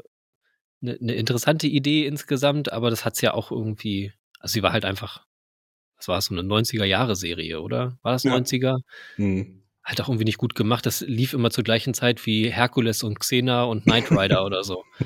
[0.83, 4.85] eine, eine interessante Idee insgesamt, aber das hat's ja auch irgendwie, also sie war halt
[4.85, 5.25] einfach,
[6.05, 7.99] das war so eine 90er-Jahre-Serie, oder?
[8.03, 8.35] War das Ja.
[8.35, 8.79] 90er?
[9.17, 9.61] hm.
[9.85, 10.87] Halt auch irgendwie nicht gut gemacht.
[10.87, 14.83] Das lief immer zur gleichen Zeit wie Herkules und Xena und Knight Rider oder so.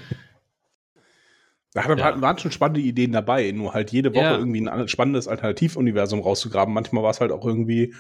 [1.75, 2.21] Da Ja.
[2.23, 4.39] waren schon spannende Ideen dabei, nur halt jede Woche Ja.
[4.39, 6.73] irgendwie ein an- spannendes Alternativuniversum rauszugraben.
[6.73, 7.95] Manchmal war es halt auch irgendwie,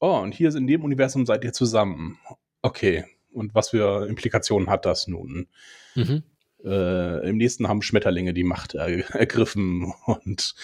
[0.00, 2.18] oh, und hier ist in dem Universum seid ihr zusammen.
[2.62, 5.46] Okay, und was für Implikationen hat das nun?
[5.94, 6.24] Mhm.
[6.64, 10.54] Äh, Im nächsten haben Schmetterlinge die Macht er ergriffen und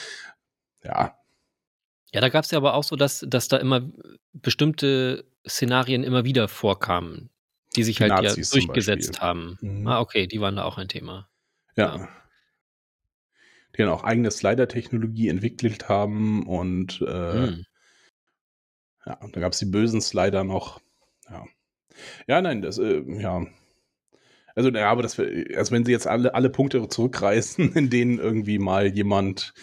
[0.85, 1.15] ja,
[2.13, 3.89] Ja, da gab es ja aber auch so, dass, dass da immer
[4.33, 7.31] bestimmte Szenarien immer wieder vorkamen,
[7.75, 9.59] die sich Die halt Nazis ja durchgesetzt haben.
[9.61, 9.87] Mhm.
[9.87, 11.29] Ah, okay, die waren da auch ein Thema.
[11.77, 11.97] ja.
[11.97, 12.09] Ja.
[13.75, 17.65] Die dann auch eigene Slider-Technologie entwickelt haben und äh, Hm.
[19.07, 20.81] Ja, und da gab es die bösen Slider noch.
[21.31, 21.45] Ja.
[22.27, 23.47] Ja, nein, das, äh, ja.
[24.55, 28.59] Also, ja, aber das, also wenn sie jetzt alle, alle Punkte zurückreißen, in denen irgendwie
[28.59, 29.55] mal jemand,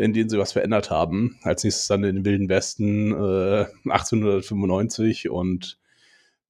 [0.00, 5.28] in denen sie was verändert haben, als nächstes dann in den Wilden Westen äh, 1895
[5.28, 5.78] und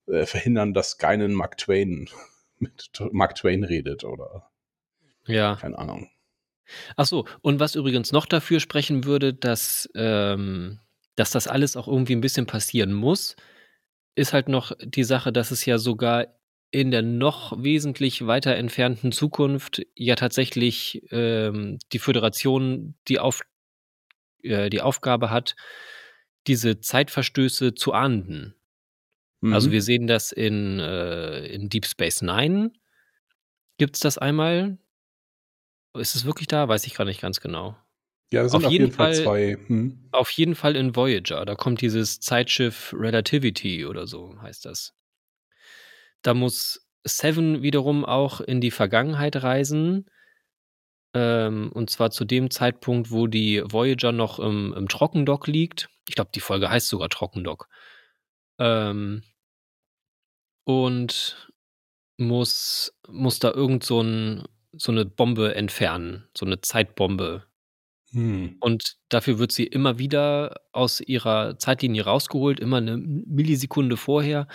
[0.07, 2.09] äh, verhindern, dass keinen Mark Twain
[2.59, 4.51] mit Mark Twain redet oder
[5.27, 5.57] Ja.
[5.57, 6.09] keine Ahnung.
[6.95, 10.79] Ach so, und was übrigens noch dafür sprechen würde, dass, ähm,
[11.17, 13.35] dass das alles auch irgendwie ein bisschen passieren muss,
[14.15, 16.29] ist halt noch die Sache, dass es ja sogar
[16.73, 23.41] in der noch wesentlich weiter entfernten Zukunft ja tatsächlich ähm, die Föderation die, Auf,
[24.43, 25.57] äh, die Aufgabe hat,
[26.47, 28.55] diese Zeitverstöße zu ahnden.
[29.43, 29.73] Also Mhm.
[29.73, 32.73] wir sehen das in, äh, in Deep Space Nine.
[33.79, 34.79] Gibt es das einmal?
[35.99, 36.69] Ist es wirklich da?
[36.69, 37.77] Weiß ich gar nicht ganz genau.
[38.33, 39.59] ja, das sind auf auf, jeden jeden Fall, Fall- zwei.
[39.67, 40.09] Hm.
[40.13, 41.45] Auf jeden Fall in Voyager.
[41.45, 44.95] Da kommt dieses Zeitschiff Relativity oder so heißt das.
[46.23, 50.07] Da muss Seven wiederum auch in die Vergangenheit reisen.
[51.15, 55.89] Ähm, und zwar zu dem Zeitpunkt, wo die Voyager noch im, im Trockendock liegt.
[56.09, 57.69] Ich glaube, die Folge heißt sogar Trockendock.
[58.59, 59.23] Ähm,
[60.65, 61.51] und
[62.19, 66.29] muss, muss da irgend so, ein, so eine Bombe entfernen.
[66.37, 67.45] So eine Zeitbombe.
[68.13, 68.57] Hm.
[68.61, 74.49] Und dafür wird sie immer wieder aus ihrer Zeitlinie rausgeholt, immer eine Millisekunde vorher,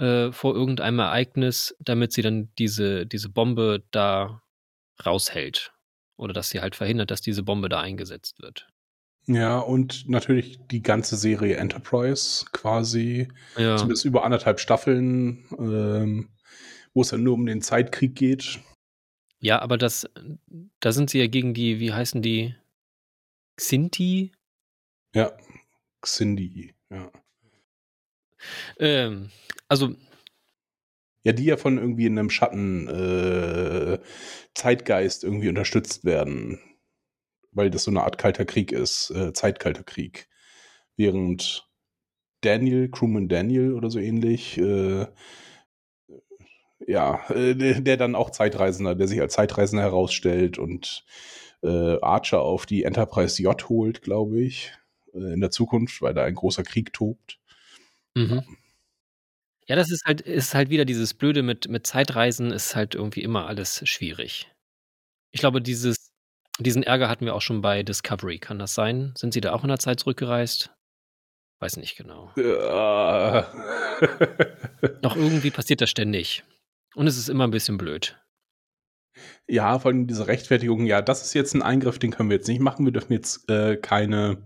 [0.00, 4.42] äh, vor irgendeinem Ereignis, damit sie dann diese, diese Bombe da
[5.04, 5.72] raushält.
[6.16, 8.68] Oder dass sie halt verhindert, dass diese Bombe da eingesetzt wird.
[9.26, 16.30] Ja, und natürlich die ganze Serie Enterprise quasi, Ja, zumindest über anderthalb Staffeln, ähm,
[16.94, 18.58] wo es ja nur um den Zeitkrieg geht.
[19.38, 20.08] ja aber das,
[20.80, 22.54] da sind sie ja gegen die, wie heißen die?
[23.56, 24.32] Xinti?
[25.14, 25.32] Ja,
[26.00, 27.12] Xindi, ja.
[28.78, 29.30] Ähm,
[29.68, 29.94] also,
[31.22, 33.98] Ja, die ja von irgendwie in einem Schatten äh,
[34.54, 36.58] Zeitgeist irgendwie unterstützt werden.
[37.52, 40.28] Weil das so eine Art kalter Krieg ist, äh, Zeitkalter Krieg.
[40.96, 41.68] Während
[42.42, 45.06] Daniel, Crewman Daniel oder so ähnlich, äh,
[46.86, 51.04] ja, äh, der, dann auch Zeitreisender, der sich als Zeitreisender herausstellt und
[51.62, 54.72] äh, Archer auf die Enterprise J holt, glaube ich,
[55.12, 57.39] äh, in der Zukunft, weil da ein großer Krieg tobt.
[58.14, 58.42] Mhm.
[59.66, 63.22] Ja, das ist halt, ist halt wieder dieses Blöde mit, mit Zeitreisen, ist halt irgendwie
[63.22, 64.50] immer alles schwierig.
[65.30, 66.10] Ich glaube, dieses,
[66.58, 68.40] diesen Ärger hatten wir auch schon bei Discovery.
[68.40, 69.14] Kann das sein?
[69.16, 70.72] Sind sie da auch in der Zeit zurückgereist?
[71.60, 72.32] Weiß nicht genau.
[72.36, 73.42] Äh,
[75.02, 76.42] Noch irgendwie passiert das ständig.
[76.96, 78.18] Und es ist immer ein bisschen blöd.
[79.46, 82.48] Ja, vor allem diese Rechtfertigung, ja, das ist jetzt ein Eingriff, den können wir jetzt
[82.48, 82.86] nicht machen.
[82.86, 84.42] Wir dürfen jetzt äh, keine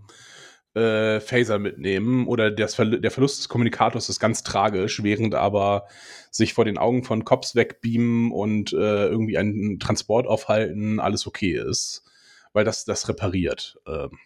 [0.75, 5.87] äh, Phaser mitnehmen oder das Verl der Verlust des Kommunikators ist ganz tragisch, während aber
[6.31, 11.57] sich vor den Augen von Cops wegbeamen und äh, irgendwie einen Transport aufhalten, alles okay
[11.57, 12.05] ist,
[12.53, 13.79] weil das das repariert.
[13.87, 14.19] Ähm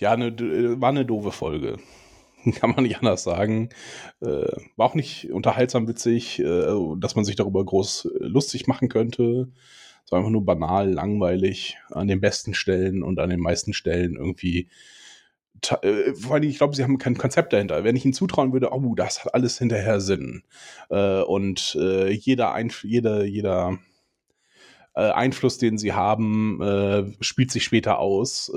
[0.00, 1.78] ja, ne, war eine doofe Folge.
[2.56, 3.68] Kann man nicht anders sagen.
[4.20, 4.46] Äh,
[4.76, 9.48] war auch nicht unterhaltsam witzig, äh, dass man sich darüber groß äh, lustig machen könnte.
[10.04, 14.16] Es war einfach nur banal, langweilig an den besten Stellen und an den meisten Stellen
[14.16, 14.68] irgendwie.
[15.82, 17.84] Äh, vor allem, ich glaube, sie haben kein Konzept dahinter.
[17.84, 20.42] Wenn ich ihnen zutrauen würde, oh, das hat alles hinterher Sinn.
[20.90, 23.78] Äh, und äh, jeder, Einf jeder, jeder
[24.94, 28.52] Einfluss, den sie haben, spielt sich später aus.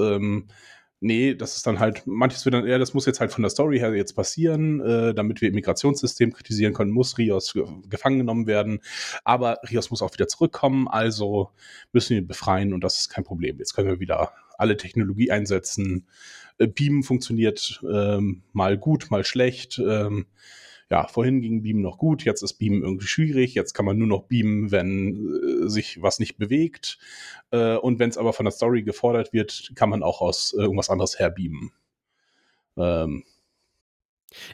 [1.06, 3.52] Nee, das ist dann halt, manches wird dann, ja, das muss jetzt halt von der
[3.52, 8.48] Story her jetzt passieren, äh, damit wir Immigrationssystem kritisieren können, muss Rios ge gefangen genommen
[8.48, 8.80] werden.
[9.24, 11.52] Aber Rios muss auch wieder zurückkommen, also
[11.94, 13.60] müssen wir ihn befreien und das ist kein Problem.
[13.60, 16.08] Jetzt können wir wieder alle Technologie einsetzen.
[16.58, 19.78] Äh, Beam funktioniert ähm, mal gut, mal schlecht.
[19.78, 20.26] Ähm,
[20.90, 24.08] ja, vorhin ging Beam noch gut, jetzt ist Beam irgendwie schwierig, jetzt kann man nur
[24.08, 26.98] noch beamen, wenn äh, sich was nicht bewegt.
[27.52, 30.62] Äh, und wenn es aber von der Story gefordert wird, kann man auch aus äh,
[30.62, 31.72] irgendwas anderes herbeamen.
[32.78, 33.24] Ähm,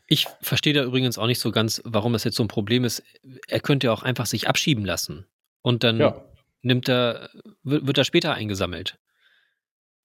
[0.07, 3.03] Ich verstehe da übrigens auch nicht so ganz, warum das jetzt so ein Problem ist.
[3.47, 5.25] Er könnte ja auch einfach sich abschieben lassen.
[5.61, 6.23] Und dann ja,
[6.61, 7.29] nimmt er,
[7.63, 8.99] wird, wird er später eingesammelt.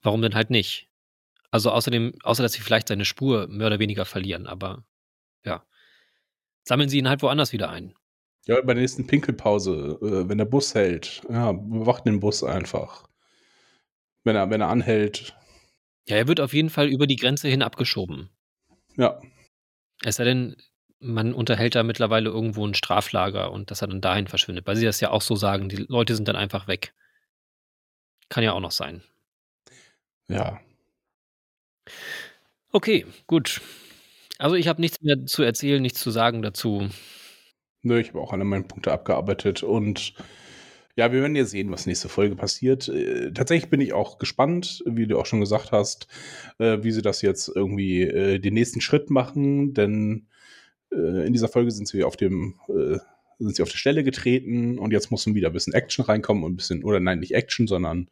[0.03, 0.89] Warum denn halt nicht?
[1.51, 4.85] Also außerdem, außer dass sie vielleicht seine Spur mehr oder weniger verlieren, aber
[5.45, 5.65] ja.
[6.69, 7.95] Sammeln sie ihn halt woanders wieder ein.
[8.47, 13.09] ja, bei der nächsten Pinkelpause, äh, wenn der Bus hält, ja, bewacht den Bus einfach.
[14.25, 15.37] Wenn er, wenn er anhält,
[16.09, 18.31] Ja, er wird auf jeden Fall über die Grenze hin abgeschoben.
[18.97, 19.21] ja,
[20.05, 20.57] Es sei denn,
[20.99, 24.87] man unterhält da mittlerweile irgendwo ein Straflager und dass er dann dahin verschwindet, weil sie
[24.87, 26.95] das ja auch so sagen, die Leute sind dann einfach weg.
[28.29, 29.03] Kann ja auch noch sein.
[30.29, 30.61] ja.
[32.73, 33.61] Okay, gut.
[34.39, 36.89] Also ich habe nichts mehr zu erzählen, nichts zu sagen dazu.
[37.83, 40.15] Nö, ich habe auch alle meine Punkte abgearbeitet und
[40.97, 42.89] ja, wir werden ja sehen, was nächste Folge passiert.
[42.89, 46.09] Äh, tatsächlich bin ich auch gespannt, wie du auch schon gesagt hast,
[46.59, 50.27] äh, wie sie das jetzt irgendwie äh, den nächsten Schritt machen, denn
[50.91, 52.99] äh, in dieser Folge sind sie auf dem äh,
[53.39, 56.53] sind sie auf der Stelle getreten und jetzt muss wieder ein bisschen Action reinkommen und
[56.53, 58.09] ein bisschen, oder nein, nicht Action, sondern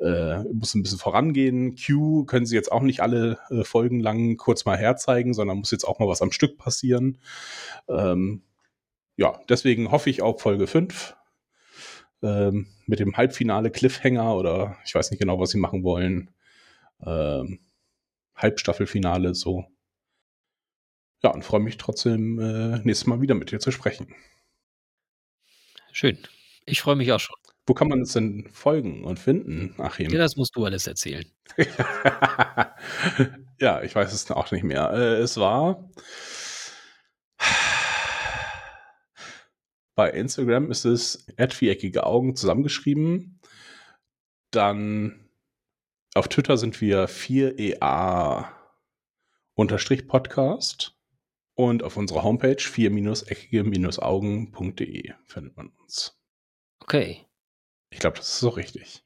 [0.00, 1.76] äh, muss ein bisschen vorangehen.
[1.76, 5.70] Q können sie jetzt auch nicht alle äh, Folgen lang kurz mal herzeigen, sondern muss
[5.70, 7.18] jetzt auch mal was am Stück passieren.
[7.88, 8.42] Ähm,
[9.16, 11.16] ja, deswegen hoffe ich auf Folge 5
[12.22, 16.30] ähm, mit dem Halbfinale Cliffhanger oder ich weiß nicht genau, was sie machen wollen.
[17.04, 17.60] Ähm,
[18.34, 19.64] Halbstaffelfinale so.
[21.22, 24.14] Ja, und freue mich trotzdem, äh, nächstes Mal wieder mit dir zu sprechen.
[25.94, 26.18] Schön.
[26.66, 27.36] Ich freue mich auch schon.
[27.66, 30.10] Wo kann man es denn folgen und finden, Achim?
[30.10, 31.24] Ja, das musst du alles erzählen.
[33.60, 34.90] ja, ich weiß es auch nicht mehr.
[34.92, 35.88] Äh, es war
[39.94, 43.38] bei Instagram ist es viereckige Augen zusammengeschrieben.
[44.50, 45.28] Dann
[46.14, 48.48] auf Twitter sind wir 4EA
[49.54, 50.93] unterstrich Podcast.
[51.54, 56.20] Und auf unserer Homepage 4-eckige-augen.de findet man uns.
[56.80, 57.24] Okay.
[57.90, 59.04] Ich glaube, das ist so richtig.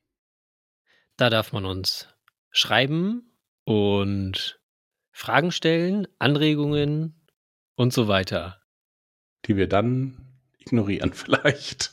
[1.17, 2.09] Da darf man uns
[2.51, 3.31] schreiben
[3.65, 4.63] und
[5.11, 7.29] Fragen stellen, Anregungen
[7.75, 8.63] und so weiter.
[9.45, 11.93] Die wir dann ignorieren vielleicht.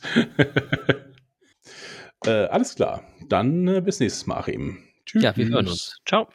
[2.24, 3.04] äh, alles klar.
[3.28, 4.88] Dann äh, bis nächstes Mal, Achim.
[5.04, 5.22] Tschüss.
[5.22, 6.00] Ja, wir hören uns.
[6.06, 6.30] Ciao.